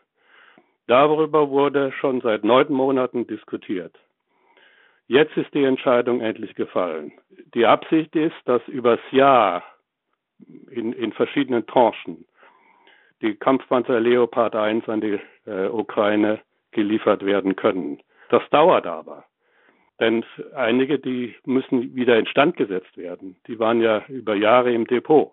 Darüber 0.87 1.50
wurde 1.50 1.92
schon 1.92 2.20
seit 2.20 2.44
neun 2.44 2.73
Monaten 2.73 3.26
diskutiert. 3.26 3.94
Jetzt 5.06 5.37
ist 5.37 5.52
die 5.54 5.64
Entscheidung 5.64 6.20
endlich 6.20 6.54
gefallen. 6.54 7.12
Die 7.54 7.66
Absicht 7.66 8.14
ist, 8.14 8.37
dass 8.44 8.66
übers 8.68 9.00
Jahr 9.11 9.62
in, 10.70 10.92
in 10.92 11.12
verschiedenen 11.12 11.66
Tranchen 11.66 12.26
die 13.23 13.35
Kampfpanzer 13.35 14.00
Leopard 14.00 14.54
1 14.54 14.88
an 14.88 15.00
die 15.00 15.18
äh, 15.47 15.68
Ukraine 15.68 16.40
geliefert 16.73 17.25
werden 17.25 17.56
können. 17.56 18.00
Das 18.28 18.42
dauert 18.50 18.87
aber. 18.87 19.25
Denn 20.00 20.25
einige, 20.54 20.99
die 20.99 21.35
müssen 21.44 21.94
wieder 21.97 22.18
instand 22.18 22.56
gesetzt 22.56 22.97
werden. 22.97 23.37
Die 23.47 23.58
waren 23.58 23.80
ja 23.80 24.04
über 24.08 24.35
Jahre 24.35 24.73
im 24.73 24.87
Depot. 24.87 25.32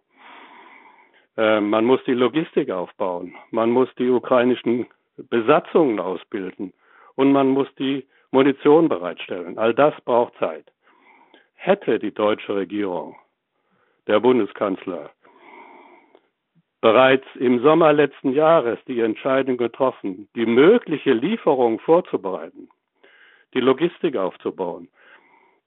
Äh, 1.37 1.59
man 1.59 1.85
muss 1.85 2.03
die 2.05 2.13
Logistik 2.13 2.71
aufbauen. 2.71 3.35
Man 3.51 3.69
muss 3.69 3.89
die 3.95 4.09
ukrainischen 4.09 4.87
Besatzungen 5.29 5.99
ausbilden. 5.99 6.73
Und 7.15 7.31
man 7.31 7.49
muss 7.49 7.67
die 7.75 8.05
Munition 8.31 8.89
bereitstellen. 8.89 9.57
All 9.57 9.73
das 9.73 9.93
braucht 10.01 10.35
Zeit. 10.37 10.65
Hätte 11.53 11.99
die 11.99 12.13
deutsche 12.13 12.55
Regierung, 12.55 13.15
der 14.07 14.19
Bundeskanzler, 14.19 15.11
bereits 16.81 17.25
im 17.35 17.61
Sommer 17.61 17.93
letzten 17.93 18.33
Jahres 18.33 18.77
die 18.87 18.99
Entscheidung 18.99 19.57
getroffen, 19.57 20.27
die 20.35 20.45
mögliche 20.45 21.13
Lieferung 21.13 21.79
vorzubereiten, 21.79 22.69
die 23.55 23.61
Logistik 23.61 24.17
aufzubauen, 24.17 24.89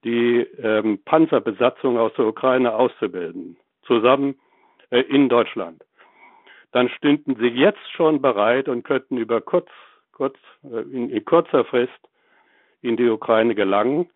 die 0.04 0.46
ähm, 0.62 1.00
Panzerbesatzung 1.04 1.98
aus 1.98 2.12
der 2.16 2.26
Ukraine 2.26 2.74
auszubilden, 2.74 3.56
zusammen 3.82 4.38
äh, 4.90 5.00
in 5.00 5.28
Deutschland, 5.28 5.82
dann 6.72 6.88
stünden 6.90 7.36
sie 7.36 7.48
jetzt 7.48 7.90
schon 7.92 8.20
bereit 8.22 8.68
und 8.68 8.84
könnten 8.84 9.16
über 9.16 9.40
kurz, 9.40 9.68
kurz 10.12 10.36
äh, 10.62 10.82
in, 10.82 11.10
in 11.10 11.24
kurzer 11.24 11.64
Frist 11.64 11.98
in 12.82 12.96
die 12.96 13.08
Ukraine 13.08 13.54
gelangen. 13.54 14.08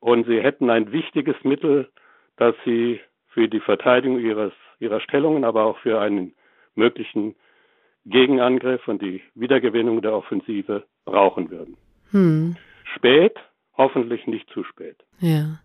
Und 0.00 0.26
sie 0.26 0.42
hätten 0.42 0.68
ein 0.68 0.90
wichtiges 0.90 1.36
Mittel, 1.44 1.88
das 2.36 2.54
sie 2.64 3.00
für 3.28 3.48
die 3.48 3.60
Verteidigung 3.60 4.18
ihres, 4.18 4.52
ihrer 4.80 5.00
Stellungen, 5.00 5.44
aber 5.44 5.64
auch 5.64 5.78
für 5.78 6.00
einen 6.00 6.34
möglichen 6.74 7.36
Gegenangriff 8.04 8.88
und 8.88 9.00
die 9.00 9.22
Wiedergewinnung 9.36 10.02
der 10.02 10.14
Offensive 10.14 10.84
brauchen 11.04 11.50
würden. 11.50 11.76
Hm. 12.10 12.56
Spät, 12.96 13.34
hoffentlich 13.76 14.26
nicht 14.26 14.48
zu 14.50 14.64
spät. 14.64 14.96
Ja. 15.20 15.58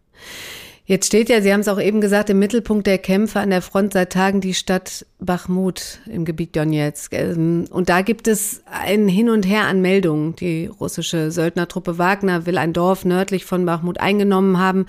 Jetzt 0.87 1.07
steht 1.07 1.27
ja, 1.27 1.41
Sie 1.41 1.51
haben 1.51 1.59
es 1.59 1.67
auch 1.67 1.81
eben 1.81 1.99
gesagt, 1.99 2.29
im 2.29 2.39
Mittelpunkt 2.39 2.87
der 2.87 2.97
Kämpfe 2.97 3.41
an 3.41 3.49
der 3.49 3.61
Front 3.61 3.91
seit 3.91 4.13
Tagen 4.13 4.39
die 4.39 4.53
Stadt 4.53 5.05
Bachmut 5.19 5.99
im 6.05 6.23
Gebiet 6.23 6.55
Donetsk. 6.55 7.13
Ähm, 7.13 7.65
und 7.69 7.89
da 7.89 8.01
gibt 8.01 8.29
es 8.29 8.63
ein 8.65 9.09
Hin 9.09 9.29
und 9.29 9.45
Her 9.45 9.67
an 9.67 9.81
Meldungen. 9.81 10.37
Die 10.37 10.67
russische 10.67 11.29
Söldnertruppe 11.29 11.97
Wagner 11.97 12.45
will 12.45 12.57
ein 12.57 12.71
Dorf 12.71 13.03
nördlich 13.03 13.43
von 13.43 13.65
Bachmut 13.65 13.99
eingenommen 13.99 14.59
haben. 14.59 14.85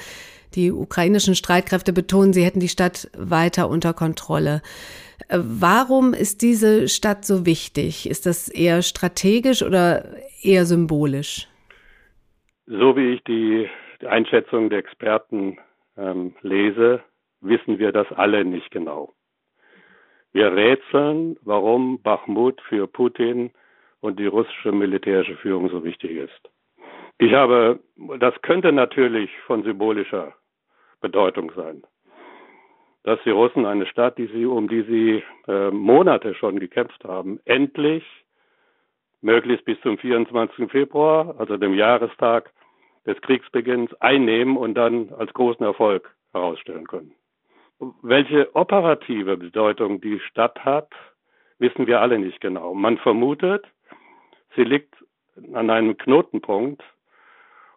Die 0.55 0.71
ukrainischen 0.71 1.35
Streitkräfte 1.35 1.93
betonen, 1.93 2.33
sie 2.33 2.45
hätten 2.45 2.61
die 2.61 2.69
Stadt 2.69 3.11
weiter 3.17 3.69
unter 3.69 3.93
Kontrolle. 3.93 4.63
Äh, 5.27 5.41
warum 5.43 6.15
ist 6.15 6.43
diese 6.43 6.87
Stadt 6.87 7.25
so 7.25 7.45
wichtig? 7.45 8.09
Ist 8.09 8.25
das 8.25 8.49
eher 8.49 8.83
strategisch 8.83 9.65
oder 9.65 10.05
eher 10.43 10.65
symbolisch? 10.65 11.49
So 12.71 12.95
wie 12.99 13.15
ich 13.15 13.25
die 13.25 13.67
Einschätzung 14.07 14.69
der 14.69 14.81
Experten 14.81 15.57
ähm, 15.97 16.35
lese, 16.43 17.03
wissen 17.41 17.79
wir 17.79 17.93
das 17.93 18.13
alle 18.13 18.45
nicht 18.45 18.71
genau. 18.71 19.15
Wir 20.33 20.55
rätseln, 20.55 21.39
warum 21.41 22.03
Bachmut 22.03 22.61
für 22.69 22.87
Putin 22.87 23.53
und 24.01 24.19
die 24.19 24.27
russische 24.27 24.71
militärische 24.71 25.37
Führung 25.37 25.71
so 25.71 25.83
wichtig 25.83 26.11
ist. 26.11 26.51
Ich 27.17 27.33
habe, 27.33 27.81
das 28.19 28.35
könnte 28.43 28.71
natürlich 28.71 29.31
von 29.47 29.63
symbolischer 29.63 30.35
Bedeutung 31.01 31.51
sein, 31.57 31.83
dass 33.03 33.19
die 33.25 33.31
Russen 33.31 33.65
eine 33.65 33.87
Stadt, 33.87 34.19
die 34.19 34.27
sie, 34.27 34.45
um 34.45 34.69
die 34.69 34.83
sie 34.83 35.23
äh, 35.51 35.71
Monate 35.71 36.35
schon 36.35 36.61
gekämpft 36.61 37.03
haben, 37.05 37.41
endlich, 37.47 38.05
möglichst 39.23 39.65
bis 39.65 39.81
zum 39.81 39.97
24. 39.97 40.71
Februar, 40.71 41.35
also 41.39 41.57
dem 41.57 41.73
Jahrestag 41.73 42.53
des 43.09 43.21
Kriegsbeginns 43.23 43.93
einnehmen 44.01 44.57
und 44.57 44.75
dann 44.75 45.13
als 45.17 45.33
großen 45.33 45.65
Erfolg 45.65 46.15
herausstellen 46.33 46.87
können. 46.87 47.13
Welche 48.03 48.55
operative 48.55 49.37
Bedeutung 49.37 50.01
die 50.01 50.21
Stadt 50.21 50.65
hat, 50.65 50.91
wissen 51.59 51.87
wir 51.87 52.01
alle 52.01 52.19
nicht 52.19 52.41
genau. 52.41 52.75
Man 52.75 52.99
vermutet, 52.99 53.65
sie 54.55 54.65
liegt 54.65 54.95
an 55.55 55.71
einem 55.71 55.97
Knotenpunkt 55.97 56.83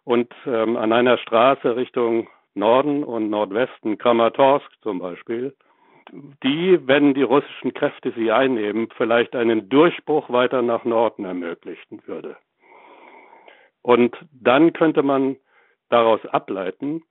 und 0.04 0.32
ähm, 0.46 0.76
an 0.76 0.92
einer 0.92 1.16
Straße 1.18 1.76
Richtung 1.76 2.28
Norden 2.54 3.02
und 3.02 3.30
Nordwesten, 3.30 3.96
Kramatorsk 3.96 4.70
zum 4.82 4.98
Beispiel, 4.98 5.54
die, 6.42 6.78
wenn 6.86 7.14
die 7.14 7.22
russischen 7.22 7.72
Kräfte 7.72 8.12
sie 8.14 8.30
einnehmen, 8.30 8.88
vielleicht 8.96 9.34
einen 9.34 9.70
Durchbruch 9.70 10.28
weiter 10.28 10.60
nach 10.60 10.84
Norden 10.84 11.24
ermöglichen 11.24 12.02
würde. 12.06 12.36
Und 13.82 14.16
dann 14.32 14.72
könnte 14.72 15.02
man 15.02 15.36
daraus 15.88 16.24
ableiten, 16.26 17.02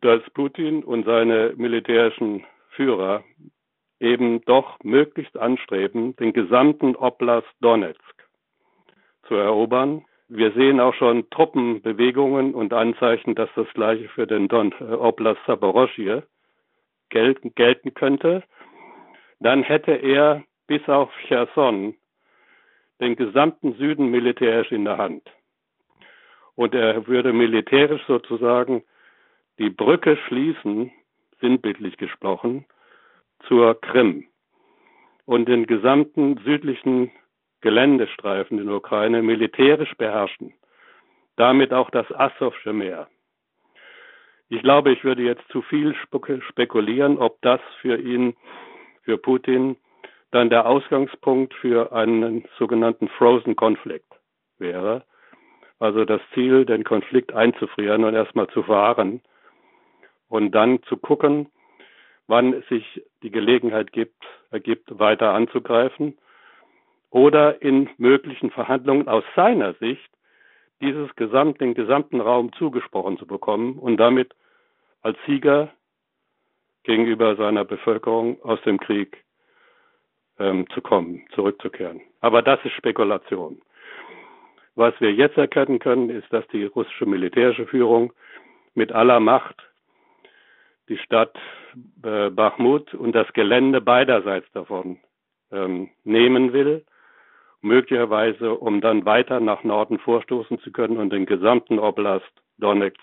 dass 0.00 0.20
Putin 0.34 0.84
und 0.84 1.06
seine 1.06 1.54
militärischen 1.56 2.44
Führer 2.70 3.24
eben 4.00 4.44
doch 4.44 4.78
möglichst 4.82 5.38
anstreben, 5.38 6.14
den 6.16 6.32
gesamten 6.32 6.96
Oblast 6.96 7.48
Donetsk 7.60 8.28
zu 9.28 9.34
erobern. 9.34 10.04
Wir 10.28 10.52
sehen 10.52 10.80
auch 10.80 10.94
schon 10.94 11.30
Truppenbewegungen 11.30 12.54
und 12.54 12.72
Anzeichen, 12.72 13.34
dass 13.34 13.48
das 13.54 13.68
gleiche 13.72 14.08
für 14.08 14.26
den 14.26 14.48
Don 14.48 14.72
äh, 14.80 14.92
Oblast 14.92 15.40
Saboroschje 15.46 16.24
gelten, 17.08 17.54
gelten 17.54 17.94
könnte. 17.94 18.42
Dann 19.40 19.62
hätte 19.62 19.92
er 19.92 20.44
bis 20.66 20.86
auf 20.88 21.10
Cherson 21.28 21.94
den 23.00 23.16
gesamten 23.16 23.74
Süden 23.74 24.10
militärisch 24.10 24.72
in 24.72 24.84
der 24.84 24.98
Hand 24.98 25.30
und 26.56 26.74
er 26.74 27.06
würde 27.06 27.32
militärisch 27.32 28.02
sozusagen 28.06 28.84
die 29.58 29.70
Brücke 29.70 30.16
schließen, 30.28 30.92
sinnbildlich 31.40 31.96
gesprochen, 31.96 32.64
zur 33.46 33.80
Krim 33.80 34.26
und 35.26 35.48
den 35.48 35.66
gesamten 35.66 36.38
südlichen 36.44 37.10
Geländestreifen 37.60 38.58
in 38.58 38.66
der 38.66 38.76
Ukraine 38.76 39.22
militärisch 39.22 39.94
beherrschen. 39.96 40.52
Damit 41.36 41.72
auch 41.72 41.90
das 41.90 42.10
Asowsche 42.12 42.72
Meer. 42.72 43.08
Ich 44.48 44.62
glaube, 44.62 44.92
ich 44.92 45.02
würde 45.02 45.22
jetzt 45.22 45.46
zu 45.48 45.62
viel 45.62 45.94
spekulieren, 46.48 47.18
ob 47.18 47.40
das 47.40 47.60
für 47.80 47.98
ihn, 47.98 48.36
für 49.02 49.18
Putin, 49.18 49.76
dann 50.30 50.50
der 50.50 50.66
Ausgangspunkt 50.66 51.54
für 51.54 51.92
einen 51.92 52.44
sogenannten 52.58 53.08
Frozen 53.08 53.56
Konflikt 53.56 54.12
wäre. 54.58 55.04
Also 55.84 56.06
das 56.06 56.22
Ziel, 56.32 56.64
den 56.64 56.82
Konflikt 56.82 57.34
einzufrieren 57.34 58.04
und 58.04 58.14
erstmal 58.14 58.48
zu 58.48 58.62
verharren 58.62 59.20
und 60.30 60.52
dann 60.52 60.82
zu 60.84 60.96
gucken, 60.96 61.50
wann 62.26 62.62
sich 62.70 63.02
die 63.22 63.30
Gelegenheit 63.30 63.92
gibt, 63.92 64.24
ergibt, 64.50 64.98
weiter 64.98 65.34
anzugreifen 65.34 66.16
oder 67.10 67.60
in 67.60 67.90
möglichen 67.98 68.50
Verhandlungen 68.50 69.08
aus 69.08 69.24
seiner 69.36 69.74
Sicht 69.74 70.10
dieses 70.80 71.14
Gesamt, 71.16 71.60
den 71.60 71.74
gesamten 71.74 72.22
Raum 72.22 72.54
zugesprochen 72.54 73.18
zu 73.18 73.26
bekommen 73.26 73.78
und 73.78 73.98
damit 73.98 74.34
als 75.02 75.18
Sieger 75.26 75.68
gegenüber 76.84 77.36
seiner 77.36 77.66
Bevölkerung 77.66 78.42
aus 78.42 78.62
dem 78.62 78.80
Krieg 78.80 79.22
ähm, 80.38 80.66
zu 80.70 80.80
kommen, 80.80 81.26
zurückzukehren. 81.34 82.00
Aber 82.22 82.40
das 82.40 82.58
ist 82.64 82.72
Spekulation. 82.72 83.60
Was 84.76 84.94
wir 85.00 85.12
jetzt 85.12 85.36
erkennen 85.36 85.78
können, 85.78 86.10
ist, 86.10 86.32
dass 86.32 86.46
die 86.48 86.64
russische 86.64 87.06
militärische 87.06 87.66
Führung 87.66 88.12
mit 88.74 88.92
aller 88.92 89.20
Macht 89.20 89.56
die 90.88 90.98
Stadt 90.98 91.36
äh, 92.02 92.30
Bachmut 92.30 92.92
und 92.94 93.12
das 93.12 93.32
Gelände 93.32 93.80
beiderseits 93.80 94.50
davon 94.52 94.98
ähm, 95.50 95.90
nehmen 96.02 96.52
will, 96.52 96.84
möglicherweise 97.60 98.54
um 98.54 98.80
dann 98.80 99.06
weiter 99.06 99.40
nach 99.40 99.64
Norden 99.64 99.98
vorstoßen 99.98 100.58
zu 100.60 100.72
können 100.72 100.98
und 100.98 101.10
den 101.10 101.26
gesamten 101.26 101.78
Oblast 101.78 102.30
Donetsk 102.58 103.00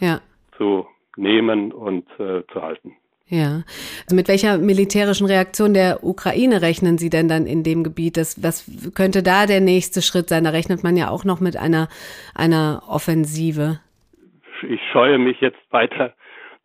ja. 0.00 0.20
zu 0.56 0.86
nehmen 1.16 1.72
und 1.72 2.08
äh, 2.18 2.42
zu 2.52 2.62
halten. 2.62 2.96
Ja. 3.32 3.62
Also 4.04 4.14
mit 4.14 4.28
welcher 4.28 4.58
militärischen 4.58 5.26
Reaktion 5.26 5.72
der 5.72 6.04
Ukraine 6.04 6.60
rechnen 6.60 6.98
Sie 6.98 7.08
denn 7.08 7.28
dann 7.28 7.46
in 7.46 7.62
dem 7.62 7.82
Gebiet? 7.82 8.18
Das, 8.18 8.42
was 8.42 8.92
könnte 8.94 9.22
da 9.22 9.46
der 9.46 9.62
nächste 9.62 10.02
Schritt 10.02 10.28
sein? 10.28 10.44
Da 10.44 10.50
rechnet 10.50 10.84
man 10.84 10.98
ja 10.98 11.08
auch 11.08 11.24
noch 11.24 11.40
mit 11.40 11.56
einer, 11.56 11.88
einer 12.34 12.82
Offensive. 12.86 13.80
Ich 14.68 14.80
scheue 14.92 15.16
mich 15.16 15.40
jetzt 15.40 15.60
weiter 15.70 16.12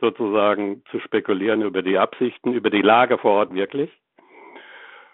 sozusagen 0.02 0.84
zu 0.92 1.00
spekulieren 1.00 1.62
über 1.62 1.82
die 1.82 1.98
Absichten, 1.98 2.52
über 2.52 2.70
die 2.70 2.82
Lage 2.82 3.18
vor 3.18 3.32
Ort 3.32 3.54
wirklich 3.54 3.90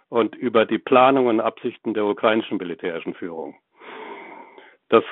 und 0.10 0.36
über 0.36 0.66
die 0.66 0.80
Planung 0.80 1.28
und 1.28 1.40
Absichten 1.40 1.94
der 1.94 2.06
ukrainischen 2.06 2.58
militärischen 2.58 3.14
Führung. 3.14 3.54
Das 4.90 5.04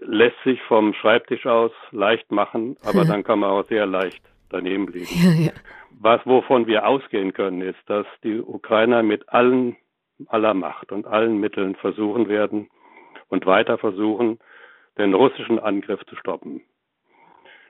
lässt 0.00 0.42
sich 0.44 0.62
vom 0.62 0.94
Schreibtisch 0.94 1.44
aus 1.44 1.72
leicht 1.90 2.32
machen, 2.32 2.78
aber 2.82 3.04
dann 3.04 3.22
kann 3.22 3.38
man 3.40 3.50
auch 3.50 3.68
sehr 3.68 3.84
leicht 3.84 4.29
daneben 4.50 4.88
liegen. 4.88 5.06
Ja, 5.22 5.46
ja. 5.46 5.52
Was, 5.98 6.24
wovon 6.24 6.66
wir 6.66 6.86
ausgehen 6.86 7.32
können, 7.32 7.60
ist, 7.60 7.78
dass 7.86 8.06
die 8.22 8.40
Ukrainer 8.40 9.02
mit 9.02 9.28
allen, 9.28 9.76
aller 10.28 10.54
Macht 10.54 10.92
und 10.92 11.06
allen 11.06 11.38
Mitteln 11.38 11.74
versuchen 11.74 12.28
werden 12.28 12.70
und 13.28 13.44
weiter 13.44 13.76
versuchen, 13.76 14.38
den 14.96 15.14
russischen 15.14 15.58
Angriff 15.58 16.00
zu 16.06 16.16
stoppen. 16.16 16.62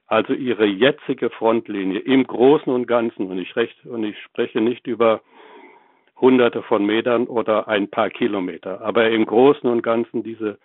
Also 0.07 0.33
ihre 0.33 0.67
jetzige 0.67 1.31
Frontlinie 1.31 2.01
im 2.01 2.27
Großen 2.27 2.73
und 2.73 2.87
Ganzen, 2.87 3.31
und 3.31 3.39
ich, 3.39 3.55
recht, 3.57 3.85
und 3.87 4.05
ich 4.05 4.19
spreche 4.23 4.61
nicht 4.61 4.87
über 4.87 5.23
hunderte 6.21 6.63
von 6.63 6.85
Metern 6.85 7.27
oder 7.27 7.69
ein 7.69 7.89
paar 7.89 8.11
Kilometer, 8.11 8.81
aber 8.81 9.09
im 9.11 9.25
Großen 9.25 9.69
und 9.69 9.83
Ganzen 9.83 10.23
diese 10.23 10.59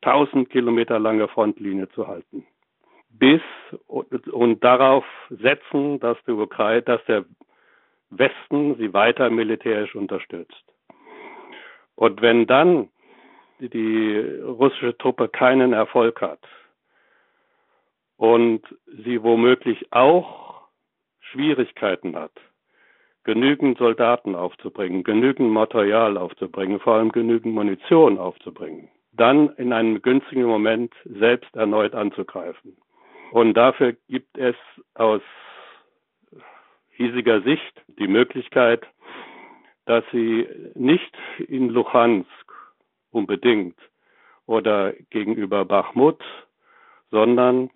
tausend 0.00 0.50
Kilometer 0.50 0.98
lange 0.98 1.28
Frontlinie 1.28 1.88
zu 1.90 2.06
halten 2.06 2.46
bis 3.18 3.42
und, 3.86 4.28
und 4.28 4.64
darauf 4.64 5.04
setzen, 5.30 6.00
dass 6.00 6.16
die 6.26 6.32
Ukraine, 6.32 6.82
dass 6.82 7.04
der 7.06 7.24
Westen 8.10 8.76
sie 8.76 8.92
weiter 8.92 9.30
militärisch 9.30 9.94
unterstützt. 9.94 10.64
Und 11.94 12.20
wenn 12.20 12.46
dann 12.46 12.88
die 13.58 14.18
russische 14.44 14.96
Truppe 14.98 15.28
keinen 15.28 15.72
Erfolg 15.72 16.20
hat 16.20 16.40
und 18.16 18.62
sie 19.04 19.22
womöglich 19.22 19.92
auch 19.92 20.62
Schwierigkeiten 21.20 22.16
hat, 22.16 22.32
genügend 23.24 23.78
Soldaten 23.78 24.34
aufzubringen, 24.34 25.04
genügend 25.04 25.50
Material 25.50 26.16
aufzubringen, 26.16 26.80
vor 26.80 26.94
allem 26.94 27.12
genügend 27.12 27.54
Munition 27.54 28.18
aufzubringen, 28.18 28.88
dann 29.12 29.50
in 29.56 29.72
einem 29.72 30.02
günstigen 30.02 30.44
Moment 30.44 30.92
selbst 31.04 31.54
erneut 31.54 31.94
anzugreifen. 31.94 32.76
Und 33.32 33.54
dafür 33.54 33.96
gibt 34.10 34.36
es 34.36 34.54
aus 34.92 35.22
hiesiger 36.90 37.40
Sicht 37.40 37.80
die 37.98 38.06
Möglichkeit, 38.06 38.86
dass 39.86 40.04
sie 40.12 40.46
nicht 40.74 41.16
in 41.38 41.70
Luhansk 41.70 42.28
unbedingt 43.10 43.78
oder 44.44 44.92
gegenüber 45.08 45.64
Bachmut, 45.64 46.22
sondern 47.10 47.70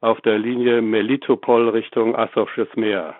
auf 0.00 0.20
der 0.20 0.38
Linie 0.38 0.80
Melitopol 0.80 1.70
Richtung 1.70 2.14
Asowsches 2.14 2.68
Meer 2.76 3.16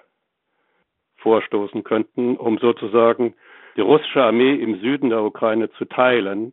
vorstoßen 1.17 1.83
könnten, 1.83 2.37
um 2.37 2.59
sozusagen 2.59 3.35
die 3.77 3.81
russische 3.81 4.23
Armee 4.23 4.55
im 4.55 4.79
Süden 4.79 5.11
der 5.11 5.25
Ukraine 5.25 5.73
zu 5.73 5.87
teilen 5.87 6.53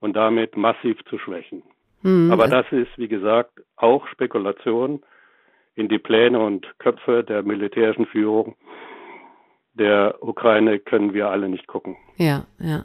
und 0.00 0.16
damit 0.16 0.56
massiv 0.56 1.04
zu 1.04 1.18
schwächen. 1.18 1.62
Mhm. 2.02 2.30
Aber 2.30 2.48
das 2.48 2.66
ist, 2.70 2.96
wie 2.96 3.08
gesagt, 3.08 3.52
auch 3.76 4.06
Spekulation 4.08 5.02
in 5.74 5.88
die 5.88 5.98
Pläne 5.98 6.40
und 6.40 6.66
Köpfe 6.78 7.24
der 7.24 7.42
militärischen 7.42 8.06
Führung 8.06 8.56
der 9.74 10.16
Ukraine 10.20 10.78
können 10.78 11.14
wir 11.14 11.30
alle 11.30 11.48
nicht 11.48 11.66
gucken. 11.66 11.96
Ja, 12.16 12.44
ja. 12.58 12.84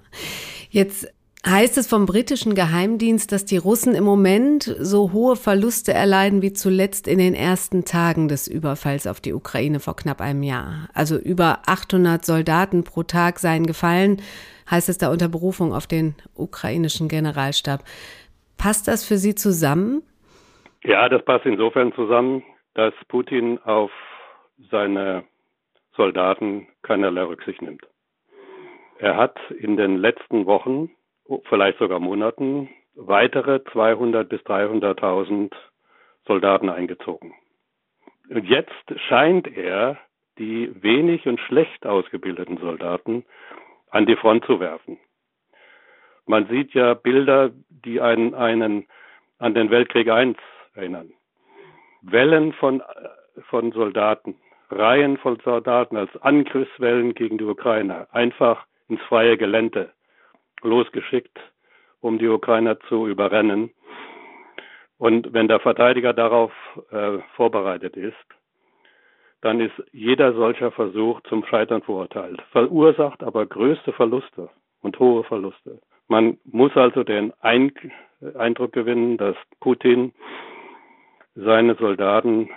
Jetzt 0.69 1.12
heißt 1.45 1.78
es 1.78 1.88
vom 1.88 2.06
britischen 2.06 2.56
Geheimdienst, 2.56 3.32
dass 3.32 3.45
die 3.45 3.58
Russen 3.58 3.93
im 3.93 4.04
Moment 4.04 4.75
so 4.80 5.12
hohe 5.12 5.36
Verluste 5.36 5.93
erleiden 5.93 6.41
wie 6.41 6.54
zuletzt 6.54 7.08
in 7.08 7.19
den 7.19 7.36
ersten 7.36 7.86
Tagen 7.86 8.28
des 8.28 8.47
Überfalls 8.47 9.08
auf 9.08 9.19
die 9.19 9.34
Ukraine 9.34 9.80
vor 9.80 9.95
knapp 9.95 10.21
einem 10.21 10.43
Jahr. 10.43 10.89
Also 10.93 11.17
über 11.17 11.60
800 11.65 12.25
Soldaten 12.25 12.84
pro 12.84 13.04
Tag 13.04 13.39
seien 13.39 13.65
gefallen, 13.65 14.21
heißt 14.69 14.89
es 14.89 14.97
da 14.97 15.12
unter 15.12 15.28
Berufung 15.28 15.73
auf 15.73 15.86
den 15.86 16.15
ukrainischen 16.34 17.08
Generalstab. 17.08 17.84
Passt 18.58 18.88
das 18.88 19.06
für 19.06 19.18
Sie 19.18 19.36
zusammen? 19.36 20.04
Ja, 20.84 21.10
das 21.10 21.24
passt 21.24 21.46
insofern 21.46 21.94
zusammen, 21.94 22.44
dass 22.74 22.94
Putin 23.08 23.60
auf 23.60 23.91
seine 24.72 25.24
Soldaten 25.96 26.68
keinerlei 26.84 27.24
Rücksicht 27.24 27.62
nimmt. 27.62 27.86
Er 29.00 29.18
hat 29.18 29.38
in 29.52 29.78
den 29.78 29.98
letzten 29.98 30.46
Wochen, 30.46 30.91
vielleicht 31.50 31.80
sogar 31.80 32.00
Monaten, 32.00 32.70
weitere 32.96 33.63
200 33.72 34.30
bis 34.30 34.41
300.000 34.41 35.52
Soldaten 36.26 36.70
eingezogen. 36.70 37.34
Und 38.30 38.46
jetzt 38.46 39.00
scheint 39.08 39.48
er 39.56 39.98
die 40.38 40.72
wenig 40.82 41.28
und 41.28 41.39
schlecht 41.41 41.86
ausgebildeten 41.86 42.58
Soldaten 42.58 43.26
an 43.89 44.06
die 44.06 44.15
Front 44.15 44.46
zu 44.46 44.60
werfen. 44.60 44.98
Man 46.26 46.48
sieht 46.48 46.74
ja 46.74 46.94
Bilder, 46.94 47.52
die 47.70 48.02
einen, 48.02 48.34
einen 48.34 48.88
an 49.38 49.54
den 49.54 49.70
Weltkrieg 49.70 50.08
I 50.08 50.36
erinnern. 50.74 51.12
Wellen 52.02 52.54
von, 52.54 52.82
von 53.50 53.72
Soldaten, 53.72 54.36
Reihen 54.70 55.18
von 55.18 55.38
Soldaten 55.44 55.98
als 55.98 56.16
Angriffswellen 56.22 57.14
gegen 57.14 57.38
die 57.38 57.44
Ukrainer, 57.44 58.08
einfach 58.12 58.66
ins 58.88 59.02
freie 59.04 59.38
Gelände 59.38 59.92
losgeschickt, 60.62 61.40
um 62.02 62.18
die 62.18 62.28
Ukrainer 62.28 62.80
zu 62.82 63.08
überrennen. 63.08 63.72
Und 64.98 65.34
wenn 65.34 65.48
der 65.48 65.60
Verteidiger 65.60 66.14
darauf 66.14 66.52
äh, 66.92 67.20
vorbereitet 67.36 67.98
ist, 67.98 68.16
dann 69.42 69.60
ist 69.60 69.74
jeder 69.92 70.34
solcher 70.34 70.72
Versuch 70.72 71.22
zum 71.30 71.46
Scheitern 71.46 71.84
verurteilt, 71.84 72.42
verursacht 72.52 73.22
aber 73.22 73.46
größte 73.46 73.94
Verluste 73.94 74.50
und 74.82 74.98
hohe 74.98 75.24
Verluste. 75.24 75.80
Man 76.08 76.38
muss 76.46 76.76
also 76.76 77.04
den 77.04 77.34
Eindruck 77.41 78.74
gewinnen, 78.74 79.18
dass 79.18 79.36
Putin 79.60 80.13
seine 81.36 81.76
Soldaten 81.76 82.50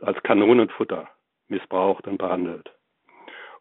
als 0.00 0.22
Kanonenfutter 0.22 1.08
missbraucht 1.48 2.06
und 2.06 2.18
behandelt, 2.18 2.70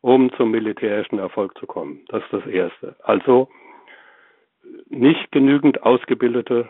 um 0.02 0.32
zum 0.34 0.52
militärischen 0.52 1.20
Erfolg 1.20 1.58
zu 1.58 1.66
kommen. 1.66 2.06
Das 2.10 2.24
ist 2.24 2.34
das 2.34 2.46
Erste. 2.46 2.96
Also 3.04 3.50
nicht 4.88 5.32
genügend 5.32 5.84
ausgebildete 5.84 6.70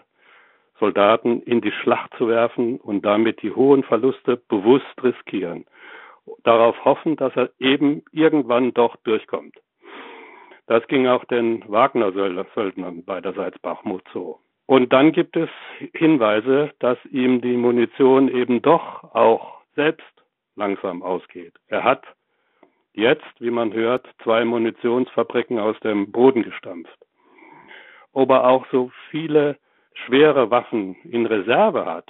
Soldaten 0.80 1.42
in 1.44 1.62
die 1.62 1.72
Schlacht 1.72 2.14
zu 2.18 2.28
werfen 2.28 2.80
und 2.80 3.06
damit 3.06 3.42
die 3.42 3.52
hohen 3.52 3.84
Verluste 3.84 4.38
bewusst 4.38 5.04
riskieren. 5.04 5.66
Darauf 6.44 6.84
hoffen, 6.86 7.16
dass 7.16 7.36
er 7.36 7.52
eben 7.60 8.04
irgendwann 8.12 8.74
doch 8.74 8.96
durchkommt. 8.98 9.56
Das 10.68 10.86
ging 10.88 11.08
auch 11.08 11.26
den 11.26 11.64
Wagner-Söldnern 11.68 13.04
beiderseits 13.04 13.60
Bachmut 13.60 14.04
so. 14.14 14.40
Und 14.66 14.94
dann 14.94 15.12
gibt 15.12 15.36
es 15.36 15.50
Hinweise, 15.94 16.72
dass 16.80 16.98
ihm 17.06 17.42
die 17.42 17.58
Munition 17.58 18.30
eben 18.30 18.62
doch 18.62 19.04
auch 19.14 19.62
selbst 19.76 20.06
langsam 20.56 21.04
ausgeht. 21.04 21.54
Er 21.68 21.84
hat 21.84 22.06
jetzt, 22.94 23.40
wie 23.40 23.52
man 23.52 23.74
hört, 23.74 24.08
zwei 24.24 24.46
Munitionsfabriken 24.46 25.60
aus 25.60 25.78
dem 25.82 26.12
Boden 26.12 26.44
gestampft. 26.44 26.98
Ob 28.14 28.30
er 28.30 28.48
auch 28.48 28.66
so 28.72 28.92
viele 29.10 29.58
schwere 30.06 30.50
Waffen 30.50 30.96
in 31.04 31.26
Reserve 31.26 31.86
hat, 31.86 32.10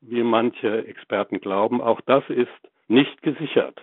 wie 0.00 0.22
manche 0.22 0.86
Experten 0.86 1.40
glauben, 1.40 1.80
auch 1.80 2.00
das 2.02 2.24
ist 2.28 2.48
nicht 2.88 3.22
gesichert. 3.22 3.80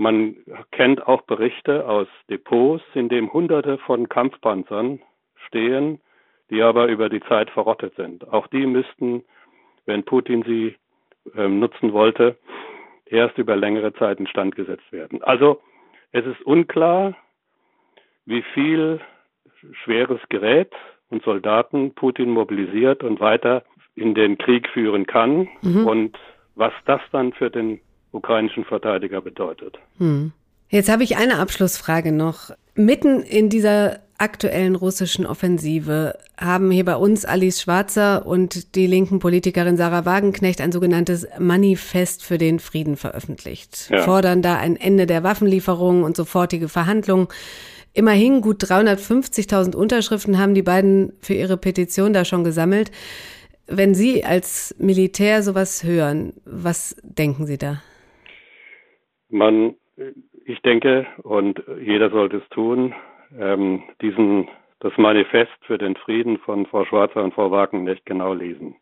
Man 0.00 0.36
kennt 0.70 1.06
auch 1.06 1.20
Berichte 1.22 1.86
aus 1.86 2.08
Depots, 2.30 2.82
in 2.94 3.10
dem 3.10 3.30
Hunderte 3.34 3.76
von 3.76 4.08
Kampfpanzern 4.08 5.00
stehen, 5.46 6.00
die 6.48 6.62
aber 6.62 6.86
über 6.86 7.10
die 7.10 7.20
Zeit 7.20 7.50
verrottet 7.50 7.96
sind. 7.96 8.26
Auch 8.32 8.46
die 8.46 8.64
müssten, 8.64 9.24
wenn 9.84 10.02
Putin 10.04 10.42
sie 10.44 10.74
äh, 11.36 11.46
nutzen 11.48 11.92
wollte, 11.92 12.38
erst 13.04 13.36
über 13.36 13.56
längere 13.56 13.92
Zeit 13.92 14.18
instand 14.18 14.56
gesetzt 14.56 14.90
werden. 14.90 15.22
Also 15.22 15.60
es 16.12 16.24
ist 16.24 16.40
unklar, 16.46 17.14
wie 18.24 18.40
viel 18.54 19.02
schweres 19.84 20.20
Gerät 20.30 20.72
und 21.10 21.22
Soldaten 21.24 21.94
Putin 21.94 22.30
mobilisiert 22.30 23.04
und 23.04 23.20
weiter 23.20 23.64
in 23.96 24.14
den 24.14 24.38
Krieg 24.38 24.66
führen 24.70 25.06
kann 25.06 25.46
mhm. 25.60 25.86
und 25.86 26.18
was 26.54 26.72
das 26.86 27.02
dann 27.12 27.34
für 27.34 27.50
den 27.50 27.82
ukrainischen 28.12 28.64
Verteidiger 28.64 29.20
bedeutet. 29.20 29.78
Mhm. 29.98 30.32
Jetzt 30.68 30.88
habe 30.88 31.02
ich 31.02 31.16
eine 31.16 31.38
Abschlussfrage 31.38 32.12
noch. 32.12 32.50
Mitten 32.74 33.22
in 33.22 33.48
dieser 33.48 33.98
aktuellen 34.18 34.76
russischen 34.76 35.26
Offensive 35.26 36.16
haben 36.38 36.70
hier 36.70 36.84
bei 36.84 36.94
uns 36.94 37.24
Alice 37.24 37.62
Schwarzer 37.62 38.26
und 38.26 38.74
die 38.74 38.86
linken 38.86 39.18
Politikerin 39.18 39.76
Sarah 39.76 40.04
Wagenknecht 40.04 40.60
ein 40.60 40.72
sogenanntes 40.72 41.26
Manifest 41.38 42.22
für 42.22 42.36
den 42.36 42.60
Frieden 42.60 42.96
veröffentlicht. 42.96 43.88
Ja. 43.90 44.02
Fordern 44.02 44.42
da 44.42 44.58
ein 44.58 44.76
Ende 44.76 45.06
der 45.06 45.22
Waffenlieferungen 45.22 46.04
und 46.04 46.16
sofortige 46.16 46.68
Verhandlungen. 46.68 47.28
Immerhin 47.92 48.40
gut 48.40 48.62
350.000 48.62 49.74
Unterschriften 49.74 50.38
haben 50.38 50.54
die 50.54 50.62
beiden 50.62 51.14
für 51.20 51.34
ihre 51.34 51.56
Petition 51.56 52.12
da 52.12 52.24
schon 52.24 52.44
gesammelt. 52.44 52.92
Wenn 53.66 53.94
Sie 53.94 54.24
als 54.24 54.74
Militär 54.78 55.42
sowas 55.42 55.82
hören, 55.82 56.34
was 56.44 56.94
denken 57.02 57.46
Sie 57.46 57.58
da? 57.58 57.82
Man, 59.30 59.76
ich 60.44 60.60
denke, 60.62 61.06
und 61.22 61.62
jeder 61.80 62.10
sollte 62.10 62.38
es 62.38 62.48
tun, 62.50 62.94
ähm, 63.38 63.82
diesen, 64.00 64.48
das 64.80 64.96
Manifest 64.96 65.52
für 65.62 65.78
den 65.78 65.96
Frieden 65.96 66.38
von 66.38 66.66
Frau 66.66 66.84
Schwarzer 66.84 67.22
und 67.22 67.34
Frau 67.34 67.50
Wagenknecht 67.50 68.04
genau 68.06 68.34
lesen. 68.34 68.76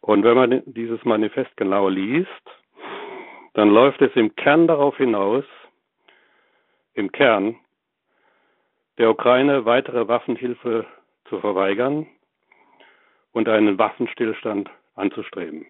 Und 0.00 0.24
wenn 0.24 0.36
man 0.36 0.62
dieses 0.66 1.04
Manifest 1.04 1.56
genau 1.56 1.88
liest, 1.88 2.28
dann 3.54 3.70
läuft 3.70 4.00
es 4.02 4.14
im 4.14 4.34
Kern 4.36 4.66
darauf 4.66 4.96
hinaus, 4.96 5.44
im 6.94 7.12
Kern 7.12 7.56
der 8.98 9.10
Ukraine 9.10 9.64
weitere 9.64 10.08
Waffenhilfe 10.08 10.86
zu 11.28 11.40
verweigern 11.40 12.06
und 13.32 13.48
einen 13.48 13.78
Waffenstillstand 13.78 14.70
anzustreben. 14.94 15.66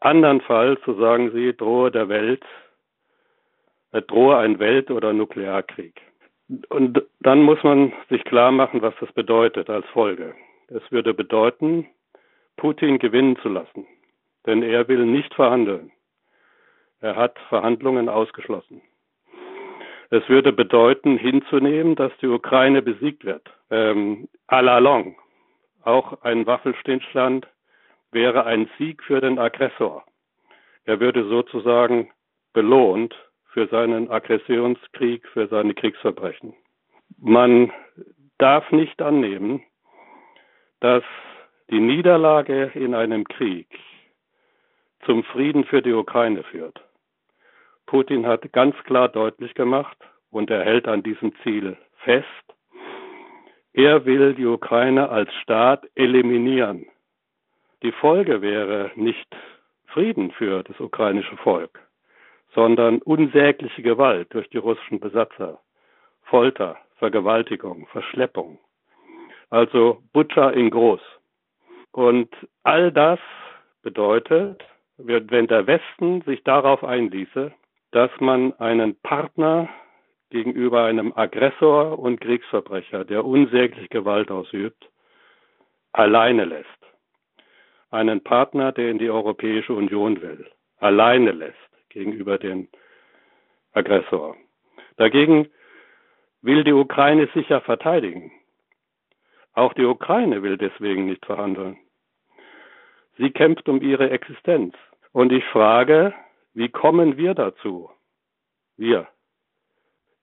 Andernfalls, 0.00 0.80
so 0.84 0.94
sagen 0.94 1.32
sie, 1.32 1.56
drohe 1.56 1.90
der 1.90 2.08
Welt, 2.08 2.44
äh, 3.92 4.02
drohe 4.02 4.36
ein 4.36 4.58
Welt- 4.58 4.90
oder 4.90 5.12
Nuklearkrieg. 5.12 6.00
Und 6.68 7.02
dann 7.20 7.42
muss 7.42 7.62
man 7.64 7.92
sich 8.08 8.22
klar 8.24 8.52
machen, 8.52 8.82
was 8.82 8.94
das 9.00 9.10
bedeutet 9.12 9.68
als 9.68 9.86
Folge. 9.86 10.34
Es 10.68 10.82
würde 10.92 11.12
bedeuten, 11.12 11.86
Putin 12.56 12.98
gewinnen 12.98 13.36
zu 13.42 13.48
lassen, 13.48 13.86
denn 14.46 14.62
er 14.62 14.86
will 14.88 15.04
nicht 15.04 15.34
verhandeln. 15.34 15.92
Er 17.00 17.16
hat 17.16 17.38
Verhandlungen 17.48 18.08
ausgeschlossen. 18.08 18.80
Es 20.10 20.28
würde 20.28 20.52
bedeuten, 20.52 21.18
hinzunehmen, 21.18 21.96
dass 21.96 22.12
die 22.22 22.28
Ukraine 22.28 22.80
besiegt 22.80 23.24
wird. 23.24 23.50
Ähm, 23.70 24.28
à 24.48 24.60
la 24.60 24.78
longue. 24.78 25.16
Auch 25.82 26.22
ein 26.22 26.46
Waffenstillstand 26.46 27.46
wäre 28.12 28.44
ein 28.44 28.68
Sieg 28.78 29.02
für 29.02 29.20
den 29.20 29.38
Aggressor. 29.38 30.04
Er 30.84 31.00
würde 31.00 31.28
sozusagen 31.28 32.10
belohnt 32.52 33.14
für 33.52 33.66
seinen 33.68 34.10
Aggressionskrieg, 34.10 35.26
für 35.28 35.48
seine 35.48 35.74
Kriegsverbrechen. 35.74 36.54
Man 37.18 37.72
darf 38.38 38.70
nicht 38.70 39.00
annehmen, 39.02 39.62
dass 40.80 41.04
die 41.70 41.80
Niederlage 41.80 42.70
in 42.74 42.94
einem 42.94 43.24
Krieg 43.24 43.68
zum 45.04 45.24
Frieden 45.24 45.64
für 45.64 45.82
die 45.82 45.92
Ukraine 45.92 46.42
führt. 46.44 46.80
Putin 47.86 48.26
hat 48.26 48.52
ganz 48.52 48.76
klar 48.84 49.08
deutlich 49.08 49.54
gemacht, 49.54 49.96
und 50.30 50.50
er 50.50 50.64
hält 50.64 50.86
an 50.86 51.02
diesem 51.02 51.32
Ziel 51.42 51.76
fest, 52.04 52.26
er 53.72 54.04
will 54.04 54.34
die 54.34 54.46
Ukraine 54.46 55.08
als 55.08 55.32
Staat 55.42 55.86
eliminieren. 55.94 56.86
Die 57.82 57.92
Folge 57.92 58.40
wäre 58.40 58.90
nicht 58.94 59.28
Frieden 59.86 60.30
für 60.30 60.62
das 60.62 60.80
ukrainische 60.80 61.36
Volk, 61.38 61.78
sondern 62.54 63.02
unsägliche 63.02 63.82
Gewalt 63.82 64.32
durch 64.32 64.48
die 64.50 64.58
russischen 64.58 64.98
Besatzer, 64.98 65.60
Folter, 66.22 66.76
Vergewaltigung, 66.96 67.86
Verschleppung. 67.88 68.58
Also 69.50 70.02
Butcher 70.12 70.54
in 70.54 70.70
groß. 70.70 71.00
Und 71.92 72.34
all 72.62 72.90
das 72.92 73.20
bedeutet, 73.82 74.64
wenn 74.96 75.46
der 75.46 75.66
Westen 75.66 76.22
sich 76.22 76.42
darauf 76.44 76.82
einließe, 76.82 77.52
dass 77.92 78.10
man 78.20 78.54
einen 78.54 78.98
Partner 79.00 79.68
gegenüber 80.30 80.84
einem 80.84 81.12
Aggressor 81.14 81.98
und 81.98 82.20
Kriegsverbrecher, 82.20 83.04
der 83.04 83.24
unsäglich 83.24 83.88
Gewalt 83.90 84.30
ausübt, 84.30 84.90
alleine 85.92 86.44
lässt. 86.44 86.85
Einen 87.90 88.22
Partner, 88.22 88.72
der 88.72 88.90
in 88.90 88.98
die 88.98 89.10
Europäische 89.10 89.72
Union 89.72 90.20
will, 90.20 90.50
alleine 90.78 91.32
lässt 91.32 91.56
gegenüber 91.88 92.38
dem 92.38 92.68
Aggressor. 93.72 94.36
Dagegen 94.96 95.48
will 96.42 96.64
die 96.64 96.72
Ukraine 96.72 97.28
sich 97.34 97.48
ja 97.48 97.60
verteidigen. 97.60 98.32
Auch 99.52 99.72
die 99.72 99.84
Ukraine 99.84 100.42
will 100.42 100.56
deswegen 100.56 101.06
nicht 101.06 101.24
verhandeln. 101.24 101.78
Sie 103.18 103.30
kämpft 103.30 103.68
um 103.68 103.80
ihre 103.80 104.10
Existenz. 104.10 104.74
Und 105.12 105.32
ich 105.32 105.44
frage, 105.46 106.12
wie 106.52 106.68
kommen 106.68 107.16
wir 107.16 107.34
dazu? 107.34 107.90
Wir 108.76 109.08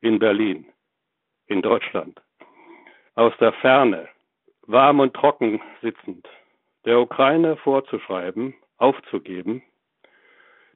in 0.02 0.20
Berlin, 0.20 0.66
in 1.48 1.62
Deutschland, 1.62 2.22
aus 3.16 3.34
der 3.40 3.54
Ferne, 3.54 4.10
warm 4.68 5.00
und 5.00 5.14
trocken 5.14 5.62
sitzend, 5.82 6.28
der 6.86 7.00
Ukraine 7.00 7.58
vorzuschreiben, 7.58 8.54
aufzugeben, 8.78 9.64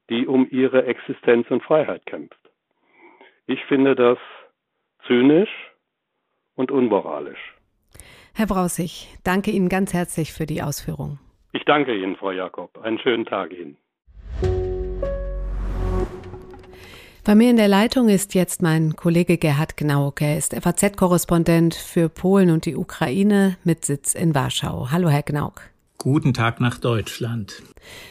die 0.10 0.26
um 0.26 0.48
ihre 0.50 0.86
Existenz 0.86 1.50
und 1.50 1.64
Freiheit 1.64 2.06
kämpft. 2.06 2.40
Ich 3.46 3.64
finde 3.66 3.96
das 3.96 4.18
zynisch 5.06 5.50
und 6.56 6.72
unmoralisch. 6.72 7.56
Herr 8.34 8.48
Brausig, 8.48 9.08
danke 9.24 9.52
Ihnen 9.52 9.70
ganz 9.70 9.94
herzlich 9.94 10.32
für 10.32 10.46
die 10.46 10.62
Ausführung. 10.62 11.20
Ich 11.54 11.64
danke 11.66 11.96
Ihnen, 11.96 12.16
Frau 12.16 12.32
Jakob. 12.32 12.78
Einen 12.78 13.00
schönen 13.00 13.26
Tag 13.26 13.52
Ihnen. 13.52 13.78
Bei 17.26 17.36
mir 17.36 17.50
in 17.50 17.58
der 17.58 17.68
Leitung 17.68 18.08
ist 18.08 18.36
jetzt 18.36 18.62
mein 18.62 18.96
Kollege 18.96 19.38
Gerhard 19.38 19.76
Gnauck. 19.76 20.22
Er 20.22 20.38
ist 20.38 20.54
FAZ-Korrespondent 20.54 21.76
für 21.76 22.08
Polen 22.08 22.52
und 22.52 22.66
die 22.66 22.76
Ukraine 22.76 23.58
mit 23.66 23.84
Sitz 23.84 24.14
in 24.14 24.34
Warschau. 24.34 24.92
Hallo, 24.92 25.10
Herr 25.10 25.24
Gnauck. 25.24 25.62
Guten 26.00 26.36
Tag 26.36 26.62
nach 26.62 26.78
Deutschland. 26.78 27.64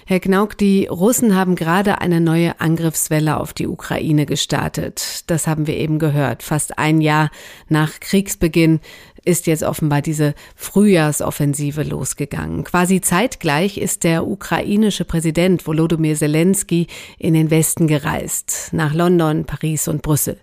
Herr 0.06 0.18
Knauk, 0.18 0.58
die 0.58 0.86
Russen 0.86 1.36
haben 1.36 1.54
gerade 1.54 2.00
eine 2.00 2.20
neue 2.20 2.60
Angriffswelle 2.60 3.38
auf 3.38 3.52
die 3.52 3.68
Ukraine 3.68 4.26
gestartet. 4.26 5.22
Das 5.28 5.46
haben 5.46 5.68
wir 5.68 5.76
eben 5.76 6.00
gehört. 6.00 6.42
Fast 6.42 6.78
ein 6.78 7.00
Jahr 7.00 7.30
nach 7.68 8.00
Kriegsbeginn 8.00 8.80
ist 9.24 9.46
jetzt 9.46 9.62
offenbar 9.62 10.02
diese 10.02 10.34
Frühjahrsoffensive 10.56 11.84
losgegangen. 11.84 12.64
Quasi 12.64 13.00
zeitgleich 13.00 13.78
ist 13.78 14.02
der 14.02 14.26
ukrainische 14.26 15.04
Präsident 15.04 15.64
Volodymyr 15.64 16.16
Zelensky 16.16 16.88
in 17.18 17.34
den 17.34 17.50
Westen 17.50 17.86
gereist, 17.86 18.70
nach 18.72 18.94
London, 18.94 19.44
Paris 19.44 19.86
und 19.86 20.02
Brüssel. 20.02 20.40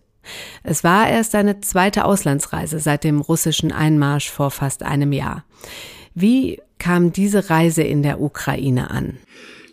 Es 0.63 0.86
war 0.86 1.10
erst 1.10 1.32
seine 1.32 1.60
zweite 1.60 2.06
Auslandsreise 2.06 2.79
seit 2.79 3.03
dem 3.03 3.19
russischen 3.19 3.73
Einmarsch 3.73 4.29
vor 4.29 4.49
fast 4.49 4.82
einem 4.82 5.12
Jahr. 5.12 5.43
Wie 6.15 6.62
kam 6.84 7.13
diese 7.13 7.50
Reise 7.50 7.82
in 7.82 8.04
der 8.04 8.19
Ukraine 8.19 8.91
an? 8.91 9.17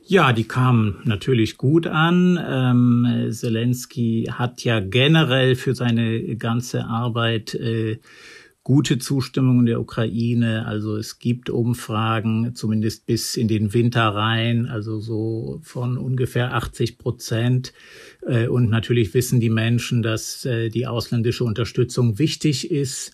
Ja, 0.06 0.32
die 0.32 0.44
kam 0.44 1.00
natürlich 1.02 1.56
gut 1.56 1.88
an. 1.88 2.38
Ähm, 2.40 3.30
Zelensky 3.32 4.28
hat 4.30 4.62
ja 4.62 4.78
generell 4.78 5.56
für 5.56 5.74
seine 5.74 6.36
ganze 6.36 6.84
Arbeit 6.84 7.54
äh, 7.54 7.98
gute 8.62 8.98
Zustimmung 8.98 9.60
in 9.60 9.66
der 9.66 9.80
Ukraine. 9.80 10.66
Also 10.66 10.96
es 10.96 11.18
gibt 11.18 11.50
Umfragen, 11.50 12.54
zumindest 12.54 13.06
bis 13.06 13.36
in 13.36 13.48
den 13.48 13.74
Winter 13.74 14.02
rein, 14.02 14.66
also 14.66 15.00
so 15.00 15.58
von 15.64 15.98
ungefähr 15.98 16.54
80 16.54 16.96
Prozent. 16.96 17.72
Äh, 18.24 18.46
und 18.46 18.70
natürlich 18.70 19.14
wissen 19.14 19.40
die 19.40 19.50
Menschen, 19.50 20.02
dass 20.04 20.44
äh, 20.44 20.68
die 20.68 20.86
ausländische 20.86 21.42
Unterstützung 21.42 22.20
wichtig 22.20 22.70
ist 22.70 23.12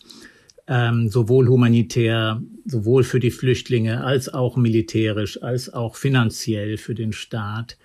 ähm, 0.69 1.09
sowohl 1.09 1.49
humanitär, 1.49 2.43
sowohl 2.65 3.05
für 3.05 3.21
die 3.21 3.31
Flüchtlinge 3.31 4.05
als 4.05 4.33
auch 4.33 4.57
militärisch, 4.57 5.43
als 5.43 5.73
auch 5.73 5.97
finanziell 5.97 6.77
für 6.77 6.95
den 6.95 7.13
Staat. 7.13 7.77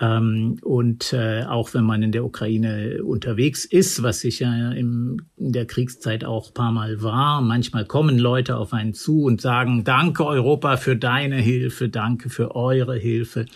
Ähm, 0.00 0.58
und 0.62 1.12
äh, 1.12 1.44
auch 1.44 1.74
wenn 1.74 1.84
man 1.84 2.02
in 2.02 2.12
der 2.12 2.24
Ukraine 2.24 3.02
unterwegs 3.04 3.64
ist, 3.64 4.02
was 4.02 4.20
sicher 4.20 4.74
im, 4.74 5.22
in 5.36 5.52
der 5.52 5.66
Kriegszeit 5.66 6.24
auch 6.24 6.54
paar 6.54 6.72
Mal 6.72 7.02
war, 7.02 7.42
manchmal 7.42 7.84
kommen 7.84 8.18
Leute 8.18 8.56
auf 8.56 8.72
einen 8.72 8.94
zu 8.94 9.22
und 9.24 9.40
sagen, 9.40 9.84
danke 9.84 10.26
Europa 10.26 10.78
für 10.78 10.96
deine 10.96 11.36
Hilfe, 11.36 11.90
danke 11.90 12.30
für 12.30 12.54
eure 12.54 12.96
Hilfe. 12.96 13.46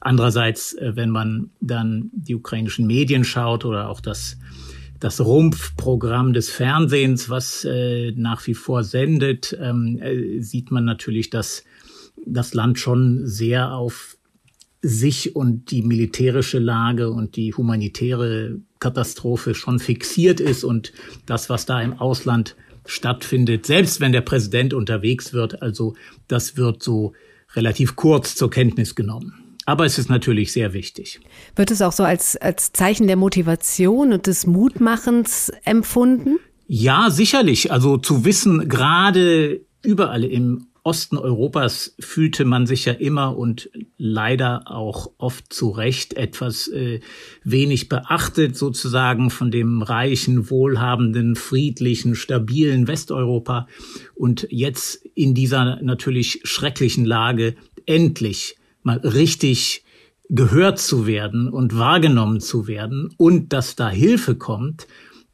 Andererseits, 0.00 0.74
äh, 0.74 0.96
wenn 0.96 1.10
man 1.10 1.50
dann 1.60 2.10
die 2.12 2.34
ukrainischen 2.34 2.86
Medien 2.86 3.24
schaut 3.24 3.64
oder 3.64 3.88
auch 3.88 4.00
das 4.00 4.36
das 5.04 5.20
Rumpfprogramm 5.20 6.32
des 6.32 6.48
Fernsehens, 6.48 7.28
was 7.28 7.66
äh, 7.66 8.12
nach 8.12 8.46
wie 8.46 8.54
vor 8.54 8.84
sendet, 8.84 9.54
ähm, 9.60 9.98
äh, 10.00 10.40
sieht 10.40 10.70
man 10.70 10.86
natürlich, 10.86 11.28
dass 11.28 11.62
das 12.24 12.54
Land 12.54 12.78
schon 12.78 13.26
sehr 13.26 13.74
auf 13.74 14.16
sich 14.80 15.36
und 15.36 15.70
die 15.70 15.82
militärische 15.82 16.58
Lage 16.58 17.10
und 17.10 17.36
die 17.36 17.52
humanitäre 17.52 18.62
Katastrophe 18.78 19.54
schon 19.54 19.78
fixiert 19.78 20.40
ist 20.40 20.64
und 20.64 20.94
das, 21.26 21.50
was 21.50 21.66
da 21.66 21.82
im 21.82 21.92
Ausland 22.00 22.56
stattfindet, 22.86 23.66
selbst 23.66 24.00
wenn 24.00 24.12
der 24.12 24.22
Präsident 24.22 24.72
unterwegs 24.72 25.34
wird, 25.34 25.60
also 25.60 25.94
das 26.28 26.56
wird 26.56 26.82
so 26.82 27.12
relativ 27.54 27.94
kurz 27.94 28.36
zur 28.36 28.48
Kenntnis 28.48 28.94
genommen. 28.94 29.43
Aber 29.66 29.84
es 29.84 29.98
ist 29.98 30.10
natürlich 30.10 30.52
sehr 30.52 30.72
wichtig. 30.72 31.20
Wird 31.56 31.70
es 31.70 31.80
auch 31.82 31.92
so 31.92 32.04
als, 32.04 32.36
als 32.36 32.72
Zeichen 32.72 33.06
der 33.06 33.16
Motivation 33.16 34.12
und 34.12 34.26
des 34.26 34.46
Mutmachens 34.46 35.52
empfunden? 35.64 36.38
Ja, 36.66 37.10
sicherlich. 37.10 37.72
Also 37.72 37.96
zu 37.96 38.24
wissen, 38.24 38.68
gerade 38.68 39.60
überall 39.82 40.24
im 40.24 40.66
Osten 40.82 41.16
Europas 41.16 41.94
fühlte 41.98 42.44
man 42.44 42.66
sich 42.66 42.84
ja 42.84 42.92
immer 42.92 43.38
und 43.38 43.70
leider 43.96 44.70
auch 44.70 45.12
oft 45.16 45.50
zu 45.50 45.70
Recht 45.70 46.12
etwas 46.12 46.68
äh, 46.68 47.00
wenig 47.42 47.88
beachtet, 47.88 48.54
sozusagen 48.58 49.30
von 49.30 49.50
dem 49.50 49.80
reichen, 49.80 50.50
wohlhabenden, 50.50 51.36
friedlichen, 51.36 52.14
stabilen 52.14 52.86
Westeuropa. 52.86 53.66
Und 54.14 54.46
jetzt 54.50 54.96
in 55.14 55.32
dieser 55.32 55.82
natürlich 55.82 56.40
schrecklichen 56.44 57.06
Lage 57.06 57.54
endlich 57.86 58.56
mal 58.84 58.98
richtig 58.98 59.84
gehört 60.28 60.78
zu 60.78 61.06
werden 61.06 61.48
und 61.48 61.76
wahrgenommen 61.76 62.40
zu 62.40 62.66
werden 62.66 63.12
und 63.16 63.52
dass 63.52 63.76
da 63.76 63.90
Hilfe 63.90 64.36
kommt, 64.36 64.86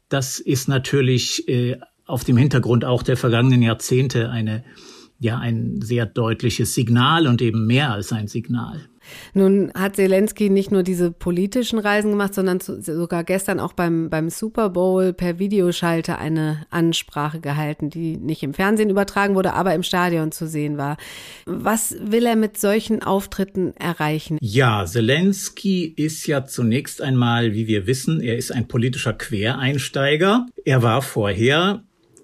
das 0.09 0.39
ist 0.39 0.67
natürlich 0.67 1.47
äh, 1.47 1.77
auf 2.05 2.23
dem 2.23 2.35
Hintergrund 2.35 2.83
auch 2.83 3.03
der 3.03 3.15
vergangenen 3.15 3.61
Jahrzehnte 3.61 4.29
eine 4.29 4.63
ja 5.19 5.37
ein 5.37 5.79
sehr 5.81 6.07
deutliches 6.07 6.73
Signal 6.73 7.27
und 7.27 7.41
eben 7.41 7.67
mehr 7.67 7.91
als 7.91 8.11
ein 8.11 8.27
Signal. 8.27 8.89
Nun 9.33 9.71
hat 9.73 9.95
Zelensky 9.95 10.49
nicht 10.49 10.71
nur 10.71 10.83
diese 10.83 11.11
politischen 11.11 11.79
Reisen 11.79 12.11
gemacht, 12.11 12.33
sondern 12.33 12.59
sogar 12.59 13.23
gestern 13.23 13.59
auch 13.59 13.73
beim, 13.73 14.09
beim 14.09 14.29
Super 14.29 14.69
Bowl 14.69 15.13
per 15.13 15.39
Videoschalter 15.39 16.17
eine 16.17 16.65
Ansprache 16.69 17.39
gehalten, 17.39 17.89
die 17.89 18.17
nicht 18.17 18.43
im 18.43 18.53
Fernsehen 18.53 18.89
übertragen 18.89 19.35
wurde, 19.35 19.53
aber 19.53 19.73
im 19.73 19.83
Stadion 19.83 20.31
zu 20.31 20.47
sehen 20.47 20.77
war. 20.77 20.97
Was 21.45 21.95
will 22.01 22.25
er 22.25 22.35
mit 22.35 22.57
solchen 22.57 23.01
Auftritten 23.03 23.73
erreichen? 23.77 24.37
Ja, 24.41 24.85
Zelensky 24.85 25.85
ist 25.85 26.27
ja 26.27 26.45
zunächst 26.45 27.01
einmal, 27.01 27.53
wie 27.53 27.67
wir 27.67 27.87
wissen, 27.87 28.21
er 28.21 28.37
ist 28.37 28.51
ein 28.51 28.67
politischer 28.67 29.13
Quereinsteiger. 29.13 30.45
Er 30.65 30.83
war 30.83 31.01
vorher 31.01 31.83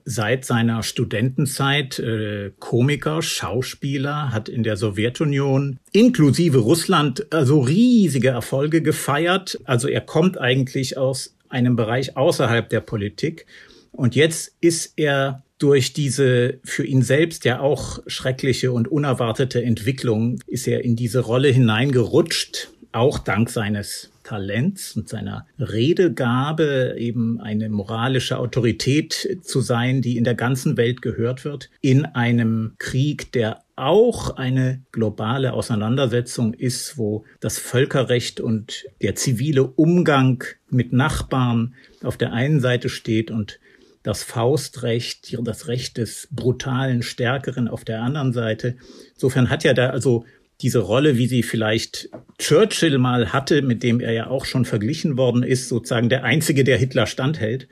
seit 0.10 0.46
seiner 0.46 0.84
Studentenzeit 0.84 2.00
äh, 2.00 2.52
Komiker, 2.60 3.22
Schauspieler, 3.22 4.32
hat 4.32 4.48
in 4.48 4.63
der 4.63 4.78
Sowjetunion 4.78 5.80
inklusive 5.91 6.60
Russland 6.60 7.28
also 7.34 7.60
riesige 7.60 8.30
Erfolge 8.30 8.82
gefeiert. 8.82 9.60
Also 9.65 9.89
er 9.89 10.00
kommt 10.00 10.38
eigentlich 10.38 10.98
aus 10.98 11.36
einem 11.50 11.76
Bereich 11.76 12.15
außerhalb 12.15 12.70
der 12.70 12.80
Politik. 12.80 13.48
Und 13.91 14.15
jetzt 14.15 14.56
ist 14.62 14.93
er 14.96 15.43
durch 15.60 15.91
diese 15.91 16.60
für 16.63 16.86
ihn 16.86 17.02
selbst 17.02 17.43
ja 17.43 17.60
auch 17.60 18.00
schreckliche 18.08 18.72
und 18.72 18.88
unerwartete 18.88 19.62
Entwicklung, 19.62 20.39
ist 20.48 20.67
er 20.67 20.86
in 20.86 20.96
diese 20.96 21.20
Rolle 21.20 21.50
hineingerutscht, 21.50 22.70
auch 22.93 23.20
dank 23.20 23.50
seines 23.50 24.10
Talents 24.27 24.97
und 24.97 25.07
seiner 25.07 25.47
Redegabe 25.57 26.95
eben 26.97 27.39
eine 27.39 27.69
moralische 27.69 28.37
Autorität 28.37 29.39
zu 29.41 29.61
sein, 29.61 30.01
die 30.01 30.17
in 30.17 30.25
der 30.25 30.35
ganzen 30.35 30.75
Welt 30.75 31.01
gehört 31.01 31.45
wird, 31.45 31.69
in 31.79 32.03
einem 32.03 32.73
Krieg, 32.77 33.31
der 33.31 33.63
auch 33.77 34.35
eine 34.35 34.81
globale 34.91 35.53
Auseinandersetzung 35.53 36.53
ist, 36.53 36.97
wo 36.97 37.23
das 37.39 37.57
Völkerrecht 37.57 38.41
und 38.41 38.85
der 39.01 39.15
zivile 39.15 39.63
Umgang 39.63 40.43
mit 40.69 40.91
Nachbarn 40.91 41.75
auf 42.03 42.17
der 42.17 42.33
einen 42.33 42.59
Seite 42.59 42.89
steht 42.89 43.31
und 43.31 43.59
das 44.03 44.23
Faustrecht, 44.23 45.37
das 45.41 45.67
Recht 45.67 45.97
des 45.97 46.27
brutalen 46.31 47.01
Stärkeren 47.01 47.67
auf 47.67 47.85
der 47.85 48.01
anderen 48.01 48.33
Seite. 48.33 48.75
Insofern 49.13 49.49
hat 49.49 49.63
ja 49.63 49.73
da 49.73 49.89
also 49.89 50.25
diese 50.62 50.80
Rolle, 50.80 51.17
wie 51.17 51.28
sie 51.28 51.43
vielleicht 51.43 52.10
Churchill 52.39 52.98
mal 52.98 53.32
hatte, 53.32 53.62
mit 53.62 53.84
dem 53.84 54.00
er 54.00 54.13
ja 54.13 54.28
auch 54.28 54.46
schon 54.46 54.65
verglichen 54.65 55.17
worden 55.17 55.43
ist, 55.43 55.70
sozusagen 55.70 56.10
der 56.10 56.24
Einzige, 56.24 56.63
der 56.63 56.78
Hitler 56.78 57.06
standhält. 57.06 57.67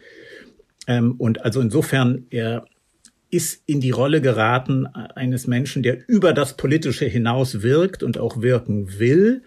Ähm, 0.88 1.16
und 1.18 1.44
also 1.44 1.62
insofern, 1.62 2.26
er 2.30 2.66
ist 3.32 3.64
in 3.66 3.82
die 3.82 3.92
Rolle 3.92 4.22
geraten 4.22 4.86
eines 4.86 5.48
Menschen, 5.48 5.84
der 5.84 6.08
über 6.08 6.32
das 6.32 6.58
Politische 6.58 7.06
hinaus 7.06 7.64
wirkt 7.64 8.04
und 8.04 8.18
auch 8.18 8.42
wirken 8.42 9.00
will 9.00 9.44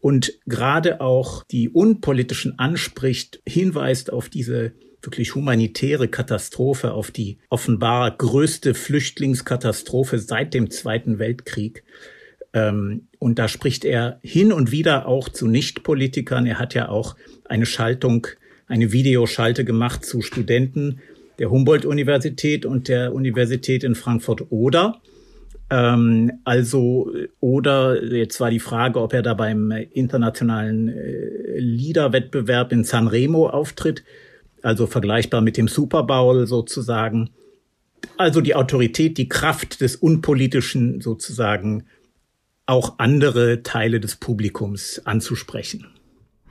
und 0.00 0.32
gerade 0.46 1.00
auch 1.00 1.44
die 1.44 1.68
Unpolitischen 1.68 2.58
anspricht, 2.58 3.40
hinweist 3.46 4.12
auf 4.12 4.28
diese 4.28 4.72
wirklich 5.02 5.34
humanitäre 5.34 6.08
Katastrophe, 6.08 6.92
auf 6.92 7.10
die 7.10 7.38
offenbar 7.48 8.16
größte 8.16 8.74
Flüchtlingskatastrophe 8.74 10.18
seit 10.18 10.54
dem 10.54 10.70
Zweiten 10.70 11.18
Weltkrieg. 11.18 11.84
Ähm, 12.52 13.08
und 13.18 13.38
da 13.38 13.48
spricht 13.48 13.84
er 13.84 14.18
hin 14.22 14.52
und 14.52 14.70
wieder 14.70 15.06
auch 15.06 15.28
zu 15.28 15.46
Nichtpolitikern. 15.46 16.46
Er 16.46 16.58
hat 16.58 16.74
ja 16.74 16.88
auch 16.88 17.16
eine 17.44 17.66
Schaltung, 17.66 18.26
eine 18.66 18.92
Videoschalte 18.92 19.64
gemacht 19.64 20.04
zu 20.04 20.22
Studenten 20.22 21.00
der 21.38 21.50
Humboldt-Universität 21.50 22.66
und 22.66 22.88
der 22.88 23.14
Universität 23.14 23.84
in 23.84 23.94
Frankfurt-Oder. 23.94 25.00
Ähm, 25.70 26.32
also, 26.44 27.12
oder 27.40 28.02
jetzt 28.02 28.40
war 28.40 28.50
die 28.50 28.60
Frage, 28.60 29.00
ob 29.00 29.12
er 29.12 29.22
da 29.22 29.34
beim 29.34 29.70
internationalen 29.70 30.88
äh, 30.88 31.58
Liederwettbewerb 31.58 32.72
in 32.72 32.84
Sanremo 32.84 33.48
auftritt, 33.48 34.02
also 34.62 34.86
vergleichbar 34.86 35.40
mit 35.40 35.56
dem 35.56 35.68
Super 35.68 36.02
Bowl 36.02 36.46
sozusagen. 36.46 37.30
Also 38.16 38.40
die 38.40 38.54
Autorität, 38.54 39.18
die 39.18 39.28
Kraft 39.28 39.80
des 39.80 39.96
Unpolitischen 39.96 41.00
sozusagen 41.00 41.84
auch 42.68 42.94
andere 42.98 43.62
Teile 43.62 44.00
des 44.00 44.16
Publikums 44.16 45.02
anzusprechen. 45.04 45.86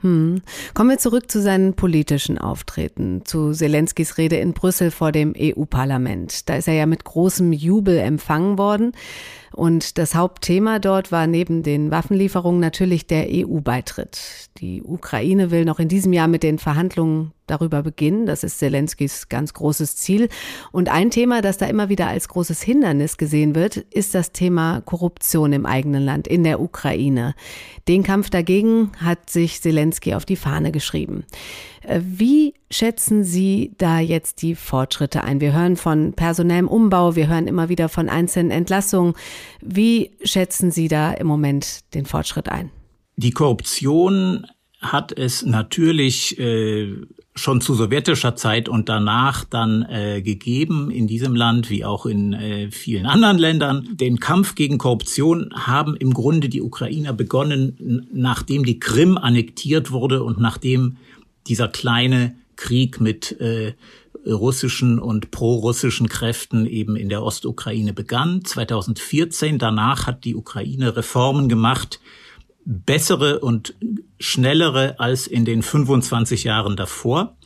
Hm. 0.00 0.42
Kommen 0.74 0.90
wir 0.90 0.98
zurück 0.98 1.30
zu 1.30 1.42
seinen 1.42 1.74
politischen 1.74 2.38
Auftreten, 2.38 3.24
zu 3.24 3.52
Zelenskys 3.52 4.16
Rede 4.16 4.36
in 4.36 4.52
Brüssel 4.52 4.92
vor 4.92 5.10
dem 5.10 5.34
EU-Parlament. 5.36 6.48
Da 6.48 6.56
ist 6.56 6.68
er 6.68 6.74
ja 6.74 6.86
mit 6.86 7.04
großem 7.04 7.52
Jubel 7.52 7.98
empfangen 7.98 8.58
worden. 8.58 8.92
Und 9.52 9.98
das 9.98 10.14
Hauptthema 10.14 10.78
dort 10.78 11.10
war 11.12 11.26
neben 11.26 11.62
den 11.62 11.90
Waffenlieferungen 11.90 12.60
natürlich 12.60 13.06
der 13.06 13.26
EU-Beitritt. 13.30 14.48
Die 14.58 14.82
Ukraine 14.82 15.50
will 15.50 15.64
noch 15.64 15.78
in 15.78 15.88
diesem 15.88 16.12
Jahr 16.12 16.28
mit 16.28 16.42
den 16.42 16.58
Verhandlungen 16.58 17.32
darüber 17.46 17.82
beginnen. 17.82 18.26
Das 18.26 18.44
ist 18.44 18.58
Zelenskys 18.58 19.28
ganz 19.28 19.54
großes 19.54 19.96
Ziel. 19.96 20.28
Und 20.70 20.88
ein 20.88 21.10
Thema, 21.10 21.40
das 21.42 21.58
da 21.58 21.66
immer 21.66 21.88
wieder 21.88 22.06
als 22.06 22.28
großes 22.28 22.62
Hindernis 22.62 23.16
gesehen 23.16 23.54
wird, 23.54 23.76
ist 23.76 24.14
das 24.14 24.32
Thema 24.32 24.82
Korruption 24.82 25.52
im 25.52 25.66
eigenen 25.66 26.04
Land, 26.04 26.28
in 26.28 26.44
der 26.44 26.60
Ukraine. 26.60 27.34
Den 27.88 28.02
Kampf 28.02 28.30
dagegen 28.30 28.92
hat 28.98 29.30
sich 29.30 29.62
Zelensky 29.62 30.14
auf 30.14 30.24
die 30.24 30.36
Fahne 30.36 30.72
geschrieben. 30.72 31.24
Äh, 31.88 32.02
wie 32.04 32.54
schätzen 32.70 33.24
Sie 33.24 33.72
da 33.78 33.98
jetzt 33.98 34.42
die 34.42 34.54
Fortschritte 34.54 35.24
ein? 35.24 35.40
Wir 35.40 35.54
hören 35.54 35.76
von 35.76 36.12
personellem 36.12 36.68
Umbau, 36.68 37.16
wir 37.16 37.28
hören 37.28 37.46
immer 37.46 37.68
wieder 37.68 37.88
von 37.88 38.08
einzelnen 38.08 38.50
Entlassungen. 38.50 39.14
Wie 39.60 40.10
schätzen 40.22 40.70
Sie 40.70 40.88
da 40.88 41.12
im 41.12 41.26
Moment 41.26 41.94
den 41.94 42.04
Fortschritt 42.04 42.48
ein? 42.48 42.70
Die 43.16 43.30
Korruption 43.30 44.46
hat 44.80 45.16
es 45.16 45.44
natürlich 45.44 46.38
äh, 46.38 46.94
schon 47.34 47.60
zu 47.60 47.74
sowjetischer 47.74 48.36
Zeit 48.36 48.68
und 48.68 48.88
danach 48.88 49.44
dann 49.44 49.82
äh, 49.82 50.22
gegeben 50.22 50.90
in 50.90 51.06
diesem 51.06 51.34
Land 51.34 51.70
wie 51.70 51.84
auch 51.84 52.06
in 52.06 52.32
äh, 52.32 52.70
vielen 52.70 53.06
anderen 53.06 53.38
Ländern. 53.38 53.88
Den 53.92 54.20
Kampf 54.20 54.54
gegen 54.54 54.78
Korruption 54.78 55.50
haben 55.54 55.96
im 55.96 56.12
Grunde 56.12 56.48
die 56.48 56.62
Ukrainer 56.62 57.12
begonnen, 57.12 58.06
nachdem 58.12 58.64
die 58.64 58.78
Krim 58.78 59.16
annektiert 59.16 59.90
wurde 59.90 60.22
und 60.22 60.38
nachdem 60.38 60.98
dieser 61.48 61.68
kleine 61.68 62.34
Krieg 62.56 63.00
mit 63.00 63.40
äh, 63.40 63.74
russischen 64.26 64.98
und 64.98 65.30
prorussischen 65.30 66.08
Kräften 66.08 66.66
eben 66.66 66.96
in 66.96 67.08
der 67.08 67.22
Ostukraine 67.22 67.92
begann. 67.92 68.44
2014 68.44 69.58
danach 69.58 70.06
hat 70.06 70.24
die 70.24 70.34
Ukraine 70.34 70.96
Reformen 70.96 71.48
gemacht, 71.48 72.00
bessere 72.64 73.40
und 73.40 73.74
schnellere 74.18 75.00
als 75.00 75.26
in 75.26 75.44
den 75.44 75.62
25 75.62 76.44
Jahren 76.44 76.76
davor. 76.76 77.36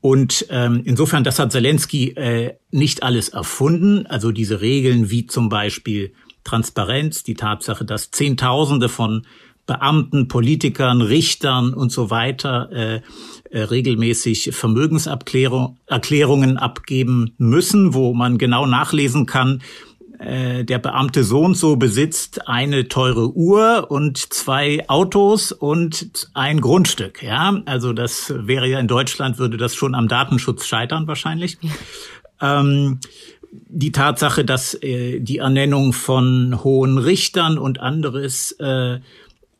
Und 0.00 0.46
ähm, 0.50 0.82
insofern, 0.84 1.24
das 1.24 1.38
hat 1.38 1.52
Zelensky 1.52 2.10
äh, 2.10 2.54
nicht 2.70 3.02
alles 3.02 3.28
erfunden. 3.28 4.06
Also 4.06 4.32
diese 4.32 4.60
Regeln 4.60 5.10
wie 5.10 5.26
zum 5.26 5.48
Beispiel 5.48 6.12
Transparenz, 6.44 7.22
die 7.22 7.34
Tatsache, 7.34 7.84
dass 7.84 8.10
Zehntausende 8.10 8.88
von 8.88 9.26
Beamten, 9.72 10.28
Politikern, 10.28 11.00
Richtern 11.00 11.72
und 11.72 11.90
so 11.90 12.10
weiter 12.10 12.68
äh, 12.72 13.00
äh, 13.50 13.62
regelmäßig 13.62 14.50
Vermögenserklärungen 14.52 16.58
abgeben 16.58 17.34
müssen, 17.38 17.94
wo 17.94 18.12
man 18.12 18.36
genau 18.36 18.66
nachlesen 18.66 19.24
kann, 19.24 19.62
äh, 20.18 20.64
der 20.64 20.78
Beamte 20.78 21.24
so 21.24 21.40
und 21.40 21.56
so 21.56 21.76
besitzt 21.76 22.48
eine 22.48 22.88
teure 22.88 23.34
Uhr 23.34 23.90
und 23.90 24.18
zwei 24.18 24.86
Autos 24.88 25.52
und 25.52 26.28
ein 26.34 26.60
Grundstück. 26.60 27.22
Ja, 27.22 27.62
also 27.64 27.94
das 27.94 28.34
wäre 28.36 28.66
ja 28.66 28.78
in 28.78 28.88
Deutschland 28.88 29.38
würde 29.38 29.56
das 29.56 29.74
schon 29.74 29.94
am 29.94 30.06
Datenschutz 30.06 30.66
scheitern 30.66 31.06
wahrscheinlich. 31.06 31.56
Ja. 31.62 32.60
Ähm, 32.60 33.00
die 33.52 33.92
Tatsache, 33.92 34.44
dass 34.44 34.74
äh, 34.82 35.20
die 35.20 35.38
Ernennung 35.38 35.92
von 35.92 36.64
hohen 36.64 36.98
Richtern 36.98 37.58
und 37.58 37.80
anderes 37.80 38.52
äh, 38.52 39.00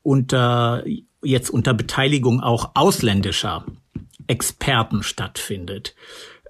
unter 0.02 0.84
jetzt 1.22 1.50
unter 1.50 1.74
Beteiligung 1.74 2.40
auch 2.40 2.72
ausländischer 2.74 3.64
Experten 4.26 5.02
stattfindet. 5.02 5.94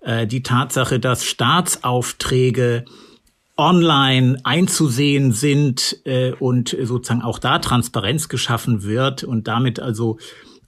Äh, 0.01 0.27
die 0.27 0.43
Tatsache, 0.43 0.99
dass 0.99 1.25
Staatsaufträge 1.25 2.85
online 3.57 4.39
einzusehen 4.45 5.33
sind 5.33 6.01
äh, 6.05 6.33
und 6.33 6.77
sozusagen 6.83 7.23
auch 7.23 7.39
da 7.39 7.59
Transparenz 7.59 8.29
geschaffen 8.29 8.83
wird 8.83 9.25
und 9.25 9.47
damit 9.47 9.79
also 9.79 10.19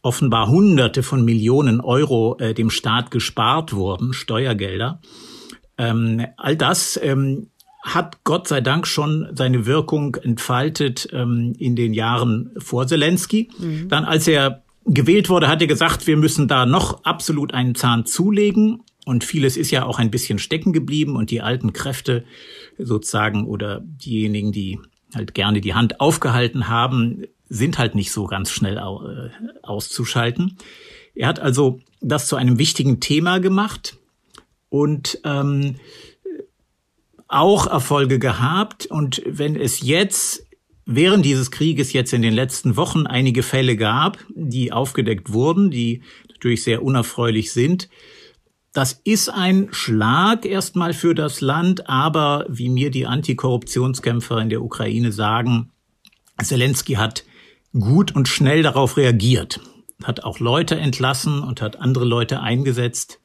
offenbar 0.02 0.48
Hunderte 0.48 1.02
von 1.02 1.24
Millionen 1.24 1.80
Euro 1.80 2.36
äh, 2.38 2.52
dem 2.52 2.68
Staat 2.68 3.10
gespart 3.10 3.72
wurden, 3.72 4.12
Steuergelder. 4.12 5.00
Ähm, 5.78 6.26
all 6.36 6.56
das 6.56 7.00
ähm, 7.02 7.48
hat 7.84 8.24
Gott 8.24 8.48
sei 8.48 8.62
Dank 8.62 8.86
schon 8.86 9.28
seine 9.32 9.66
Wirkung 9.66 10.16
entfaltet 10.16 11.06
ähm, 11.12 11.54
in 11.58 11.76
den 11.76 11.92
Jahren 11.92 12.50
vor 12.56 12.86
Zelensky. 12.86 13.50
Mhm. 13.58 13.88
Dann, 13.90 14.06
als 14.06 14.26
er 14.26 14.62
gewählt 14.86 15.28
wurde, 15.28 15.48
hat 15.48 15.60
er 15.60 15.66
gesagt, 15.66 16.06
wir 16.06 16.16
müssen 16.16 16.48
da 16.48 16.64
noch 16.64 17.04
absolut 17.04 17.52
einen 17.52 17.74
Zahn 17.74 18.06
zulegen. 18.06 18.82
Und 19.04 19.22
vieles 19.22 19.58
ist 19.58 19.70
ja 19.70 19.84
auch 19.84 19.98
ein 19.98 20.10
bisschen 20.10 20.38
stecken 20.38 20.72
geblieben 20.72 21.14
und 21.14 21.30
die 21.30 21.42
alten 21.42 21.74
Kräfte 21.74 22.24
sozusagen 22.78 23.44
oder 23.46 23.82
diejenigen, 23.84 24.50
die 24.50 24.80
halt 25.14 25.34
gerne 25.34 25.60
die 25.60 25.74
Hand 25.74 26.00
aufgehalten 26.00 26.68
haben, 26.68 27.24
sind 27.50 27.78
halt 27.78 27.94
nicht 27.94 28.12
so 28.12 28.24
ganz 28.26 28.50
schnell 28.50 28.78
äh, 28.78 29.30
auszuschalten. 29.62 30.56
Er 31.14 31.28
hat 31.28 31.38
also 31.38 31.80
das 32.00 32.28
zu 32.28 32.36
einem 32.36 32.58
wichtigen 32.58 33.00
Thema 33.00 33.40
gemacht 33.40 33.98
und 34.70 35.20
ähm, 35.24 35.76
auch 37.28 37.66
Erfolge 37.66 38.18
gehabt. 38.18 38.86
Und 38.86 39.22
wenn 39.26 39.56
es 39.56 39.80
jetzt 39.80 40.46
während 40.86 41.24
dieses 41.24 41.50
Krieges 41.50 41.92
jetzt 41.92 42.12
in 42.12 42.22
den 42.22 42.34
letzten 42.34 42.76
Wochen 42.76 43.06
einige 43.06 43.42
Fälle 43.42 43.76
gab, 43.76 44.18
die 44.34 44.72
aufgedeckt 44.72 45.32
wurden, 45.32 45.70
die 45.70 46.02
natürlich 46.28 46.62
sehr 46.62 46.82
unerfreulich 46.82 47.52
sind, 47.52 47.88
das 48.74 49.00
ist 49.04 49.28
ein 49.28 49.68
Schlag 49.70 50.44
erstmal 50.44 50.94
für 50.94 51.14
das 51.14 51.40
Land, 51.40 51.88
aber 51.88 52.44
wie 52.48 52.68
mir 52.68 52.90
die 52.90 53.06
Antikorruptionskämpfer 53.06 54.38
in 54.38 54.48
der 54.48 54.62
Ukraine 54.62 55.12
sagen, 55.12 55.70
Zelensky 56.42 56.94
hat 56.94 57.24
gut 57.72 58.14
und 58.16 58.26
schnell 58.26 58.64
darauf 58.64 58.96
reagiert, 58.96 59.60
hat 60.02 60.24
auch 60.24 60.40
Leute 60.40 60.74
entlassen 60.74 61.40
und 61.40 61.62
hat 61.62 61.76
andere 61.76 62.04
Leute 62.04 62.40
eingesetzt. 62.40 63.20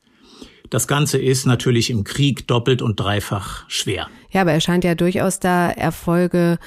Das 0.69 0.87
Ganze 0.87 1.17
ist 1.17 1.45
natürlich 1.45 1.89
im 1.89 2.03
Krieg 2.03 2.47
doppelt 2.47 2.81
und 2.81 2.99
dreifach 2.99 3.65
schwer. 3.67 4.07
Ja, 4.31 4.41
aber 4.41 4.51
er 4.51 4.61
scheint 4.61 4.83
ja 4.83 4.95
durchaus 4.95 5.39
da 5.39 5.69
Erfolge 5.69 6.59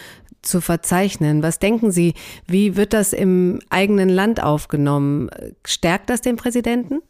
zu 0.43 0.61
verzeichnen. 0.61 1.43
Was 1.43 1.59
denken 1.59 1.93
Sie, 1.93 2.15
wie 2.47 2.77
wird 2.77 2.93
das 2.93 3.13
im 3.13 3.61
eigenen 3.71 4.09
Land 4.09 4.43
aufgenommen? 4.43 5.31
Stärkt 5.65 6.11
das 6.11 6.21
den 6.21 6.37
Präsidenten? 6.37 7.01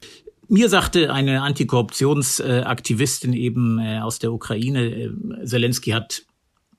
Mir 0.49 0.69
sagte 0.69 1.13
eine 1.13 1.41
Antikorruptionsaktivistin 1.41 3.33
eben 3.33 3.79
äh, 3.79 4.01
aus 4.01 4.19
der 4.19 4.33
Ukraine, 4.33 4.85
äh, 4.85 5.11
Zelensky 5.45 5.93
hat 5.93 6.25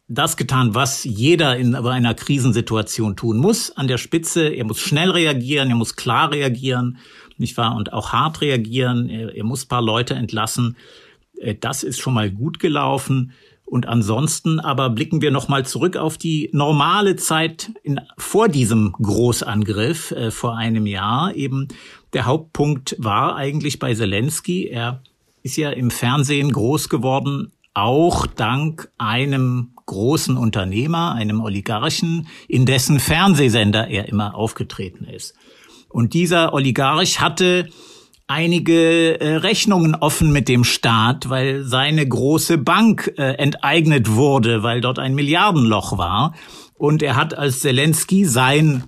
das 0.07 0.37
getan, 0.37 0.75
was 0.75 1.03
jeder 1.03 1.57
in 1.57 1.75
einer 1.75 2.13
Krisensituation 2.13 3.15
tun 3.15 3.37
muss 3.37 3.71
an 3.71 3.87
der 3.87 3.97
Spitze. 3.97 4.49
Er 4.49 4.65
muss 4.65 4.79
schnell 4.79 5.11
reagieren, 5.11 5.69
er 5.69 5.75
muss 5.75 5.95
klar 5.95 6.31
reagieren, 6.31 6.97
nicht 7.37 7.57
wahr? 7.57 7.75
Und 7.75 7.93
auch 7.93 8.13
hart 8.13 8.41
reagieren. 8.41 9.09
Er, 9.09 9.35
er 9.35 9.43
muss 9.43 9.65
paar 9.65 9.81
Leute 9.81 10.13
entlassen. 10.13 10.77
Äh, 11.39 11.55
das 11.59 11.83
ist 11.83 11.99
schon 11.99 12.13
mal 12.13 12.29
gut 12.29 12.59
gelaufen. 12.59 13.33
Und 13.65 13.87
ansonsten 13.87 14.59
aber 14.59 14.89
blicken 14.89 15.21
wir 15.21 15.31
noch 15.31 15.47
mal 15.47 15.65
zurück 15.65 15.97
auf 15.97 16.17
die 16.17 16.49
normale 16.53 17.15
Zeit 17.15 17.71
in, 17.81 17.99
vor 18.17 18.49
diesem 18.49 18.91
Großangriff 19.01 20.11
äh, 20.11 20.31
vor 20.31 20.57
einem 20.57 20.85
Jahr. 20.85 21.33
Eben 21.35 21.69
der 22.13 22.25
Hauptpunkt 22.25 22.95
war 22.99 23.35
eigentlich 23.35 23.79
bei 23.79 23.95
Zelensky. 23.95 24.67
Er 24.67 25.01
ist 25.41 25.57
ja 25.57 25.71
im 25.71 25.91
Fernsehen 25.91 26.51
groß 26.51 26.89
geworden, 26.89 27.51
auch 27.73 28.27
dank 28.27 28.89
einem 28.97 29.73
großen 29.85 30.37
Unternehmer, 30.37 31.13
einem 31.13 31.41
Oligarchen, 31.41 32.27
in 32.47 32.65
dessen 32.65 32.99
Fernsehsender 32.99 33.87
er 33.87 34.07
immer 34.07 34.35
aufgetreten 34.35 35.05
ist. 35.05 35.33
Und 35.89 36.13
dieser 36.13 36.53
Oligarch 36.53 37.19
hatte 37.19 37.69
einige 38.27 39.19
äh, 39.19 39.35
Rechnungen 39.35 39.95
offen 39.95 40.31
mit 40.31 40.47
dem 40.47 40.63
Staat, 40.63 41.29
weil 41.29 41.63
seine 41.63 42.07
große 42.07 42.57
Bank 42.57 43.13
äh, 43.17 43.33
enteignet 43.33 44.11
wurde, 44.11 44.63
weil 44.63 44.81
dort 44.81 44.99
ein 44.99 45.13
Milliardenloch 45.13 45.97
war. 45.97 46.33
Und 46.75 47.03
er 47.03 47.15
hat 47.15 47.37
als 47.37 47.59
Zelensky 47.59 48.25
sein, 48.25 48.85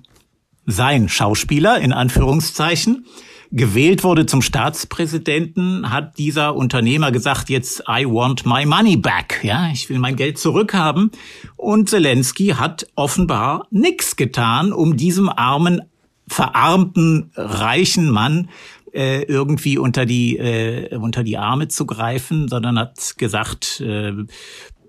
sein 0.64 1.08
Schauspieler 1.08 1.78
in 1.80 1.92
Anführungszeichen 1.92 3.06
gewählt 3.56 4.04
wurde 4.04 4.26
zum 4.26 4.42
Staatspräsidenten, 4.42 5.90
hat 5.90 6.18
dieser 6.18 6.54
Unternehmer 6.54 7.10
gesagt, 7.10 7.48
jetzt 7.48 7.84
I 7.88 8.04
want 8.04 8.44
my 8.44 8.66
money 8.66 8.96
back. 8.96 9.40
Ja, 9.42 9.70
ich 9.72 9.88
will 9.88 9.98
mein 9.98 10.14
Geld 10.14 10.38
zurückhaben. 10.38 11.10
Und 11.56 11.88
Zelensky 11.88 12.48
hat 12.48 12.86
offenbar 12.94 13.66
nichts 13.70 14.16
getan, 14.16 14.72
um 14.72 14.96
diesem 14.96 15.30
armen, 15.30 15.82
verarmten, 16.28 17.30
reichen 17.34 18.10
Mann 18.10 18.50
äh, 18.92 19.22
irgendwie 19.22 19.78
unter 19.78 20.04
die 20.04 20.36
äh, 20.36 20.94
unter 20.96 21.22
die 21.22 21.38
Arme 21.38 21.68
zu 21.68 21.86
greifen, 21.86 22.48
sondern 22.48 22.78
hat 22.78 23.16
gesagt, 23.16 23.80
äh, 23.80 24.12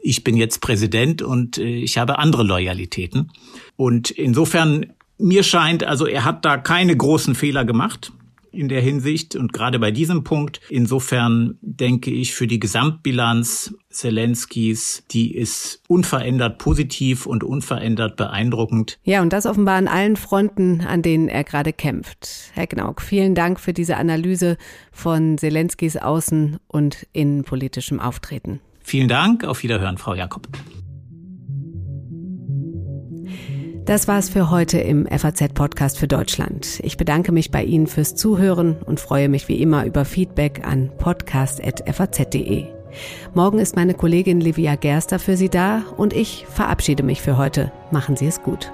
ich 0.02 0.24
bin 0.24 0.36
jetzt 0.36 0.62
Präsident 0.62 1.22
und 1.22 1.58
äh, 1.58 1.64
ich 1.64 1.98
habe 1.98 2.20
andere 2.20 2.44
Loyalitäten. 2.44 3.32
Und 3.76 4.10
insofern 4.12 4.88
mir 5.20 5.44
scheint, 5.44 5.84
also 5.84 6.06
er 6.06 6.26
hat 6.26 6.44
da 6.44 6.58
keine 6.58 6.96
großen 6.96 7.34
Fehler 7.34 7.66
gemacht 7.66 8.12
in 8.52 8.70
der 8.70 8.82
Hinsicht 8.82 9.36
und 9.36 9.54
gerade 9.54 9.80
bei 9.80 9.92
diesem 9.92 10.24
Punkt. 10.24 10.62
Insofern 10.70 11.58
denke 11.62 12.12
ich, 12.12 12.34
für 12.34 12.48
die 12.48 12.60
Gesamtbilanz 12.60 13.74
Zelenskis, 13.90 15.04
die 15.12 15.36
ist 15.36 15.82
unverändert 15.88 16.60
positiv 16.60 17.26
und 17.26 17.44
unverändert 17.44 18.16
beeindruckend. 18.16 19.00
Ja, 19.04 19.22
und 19.22 19.34
das 19.34 19.46
offenbar 19.46 19.76
an 19.76 19.88
allen 19.88 20.16
Fronten, 20.16 20.82
an 20.82 21.02
denen 21.02 21.30
er 21.30 21.44
gerade 21.44 21.74
kämpft. 21.74 22.52
Herr 22.54 22.68
Gnauk, 22.68 23.02
vielen 23.02 23.34
Dank 23.34 23.60
für 23.60 23.74
diese 23.74 23.98
Analyse 23.98 24.58
von 24.92 25.38
Zelenskis 25.38 25.98
außen- 25.98 26.58
und 26.68 27.08
innenpolitischem 27.14 28.00
Auftreten. 28.00 28.60
Vielen 28.84 29.08
Dank, 29.08 29.44
auf 29.44 29.64
Wiederhören, 29.64 29.98
Frau 29.98 30.14
Jakob. 30.14 30.48
Das 33.88 34.06
war's 34.10 34.28
für 34.28 34.52
heute 34.52 34.80
im 34.80 35.08
FAZ-Podcast 35.08 35.98
für 35.98 36.10
Deutschland. 36.10 36.82
Ich 36.84 36.98
bedanke 36.98 37.32
mich 37.32 37.52
bei 37.52 37.64
Ihnen 37.64 37.88
fürs 37.88 38.16
Zuhören 38.16 38.76
und 38.86 39.00
freue 39.00 39.30
mich 39.30 39.48
wie 39.48 39.62
immer 39.62 39.86
über 39.86 40.04
Feedback 40.04 40.68
an 40.68 40.92
podcast.faz.de. 40.98 42.66
Morgen 43.34 43.60
ist 43.60 43.78
meine 43.78 43.94
Kollegin 43.94 44.42
Livia 44.42 44.76
Gerster 44.76 45.20
für 45.20 45.38
Sie 45.38 45.48
da 45.48 45.84
und 45.96 46.12
ich 46.12 46.46
verabschiede 46.50 47.02
mich 47.02 47.22
für 47.22 47.38
heute. 47.38 47.72
Machen 47.90 48.18
Sie 48.18 48.28
es 48.28 48.44
gut. 48.44 48.74